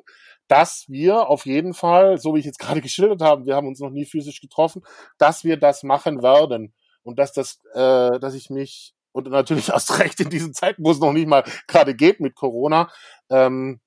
[0.49, 3.81] dass wir auf jeden Fall, so wie ich jetzt gerade geschildert habe, wir haben uns
[3.81, 4.83] noch nie physisch getroffen,
[5.19, 6.75] dass wir das machen werden.
[7.05, 10.91] Und dass das, äh, dass ich mich, und natürlich erst recht in diesen Zeiten, wo
[10.91, 12.91] es noch nicht mal gerade geht mit Corona,
[13.31, 13.81] ähm,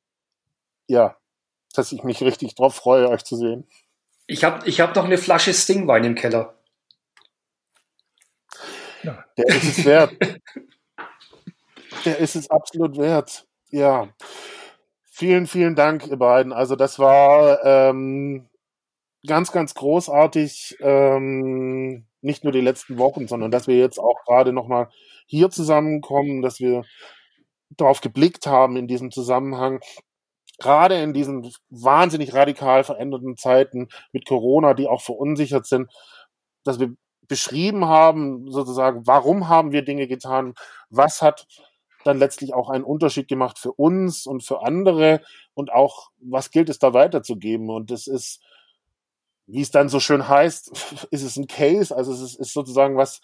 [0.87, 1.17] ja,
[1.73, 3.67] dass ich mich richtig drauf freue, euch zu sehen.
[4.27, 6.57] Ich habe ich hab noch eine Flasche Stingwein im Keller.
[9.03, 9.23] Ja.
[9.37, 10.15] Der ist es wert.
[12.05, 13.45] Der ist es absolut wert.
[13.69, 14.09] Ja.
[15.03, 16.53] Vielen, vielen Dank, ihr beiden.
[16.53, 18.49] Also das war ähm,
[19.27, 20.77] ganz, ganz großartig.
[20.79, 24.89] Ähm, nicht nur die letzten Wochen, sondern dass wir jetzt auch gerade nochmal
[25.25, 26.83] hier zusammenkommen, dass wir
[27.69, 29.79] darauf geblickt haben in diesem Zusammenhang,
[30.59, 35.91] gerade in diesen wahnsinnig radikal veränderten Zeiten mit Corona, die auch verunsichert sind,
[36.63, 36.95] dass wir
[37.27, 40.53] beschrieben haben, sozusagen, warum haben wir Dinge getan,
[40.89, 41.47] was hat
[42.03, 45.21] dann letztlich auch einen Unterschied gemacht für uns und für andere?
[45.55, 47.69] Und auch, was gilt es da weiterzugeben.
[47.69, 48.43] Und es ist,
[49.47, 52.95] wie es dann so schön heißt, ist es ein Case, also es ist, ist sozusagen
[52.95, 53.21] was,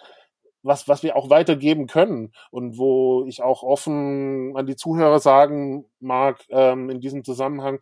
[0.63, 5.85] was, was wir auch weitergeben können und wo ich auch offen an die Zuhörer sagen
[5.99, 7.79] mag, ähm, in diesem Zusammenhang,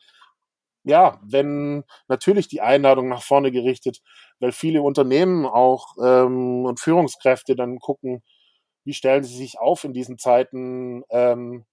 [0.84, 4.02] ja, wenn natürlich die Einladung nach vorne gerichtet,
[4.40, 8.24] weil viele Unternehmen auch ähm, und Führungskräfte dann gucken,
[8.86, 11.04] wie stellen sie sich auf in diesen Zeiten.
[11.10, 11.66] Ähm,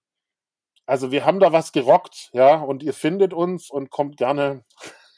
[0.87, 4.65] also wir haben da was gerockt, ja, und ihr findet uns und kommt gerne,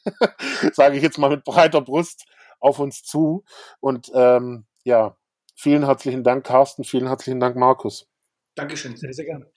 [0.72, 2.26] sage ich jetzt mal mit breiter Brust,
[2.60, 3.44] auf uns zu.
[3.80, 5.17] Und ähm, ja,
[5.60, 6.84] Vielen herzlichen Dank, Carsten.
[6.84, 8.08] Vielen herzlichen Dank, Markus.
[8.54, 8.96] Dankeschön.
[8.96, 9.50] Sehr, sehr gerne.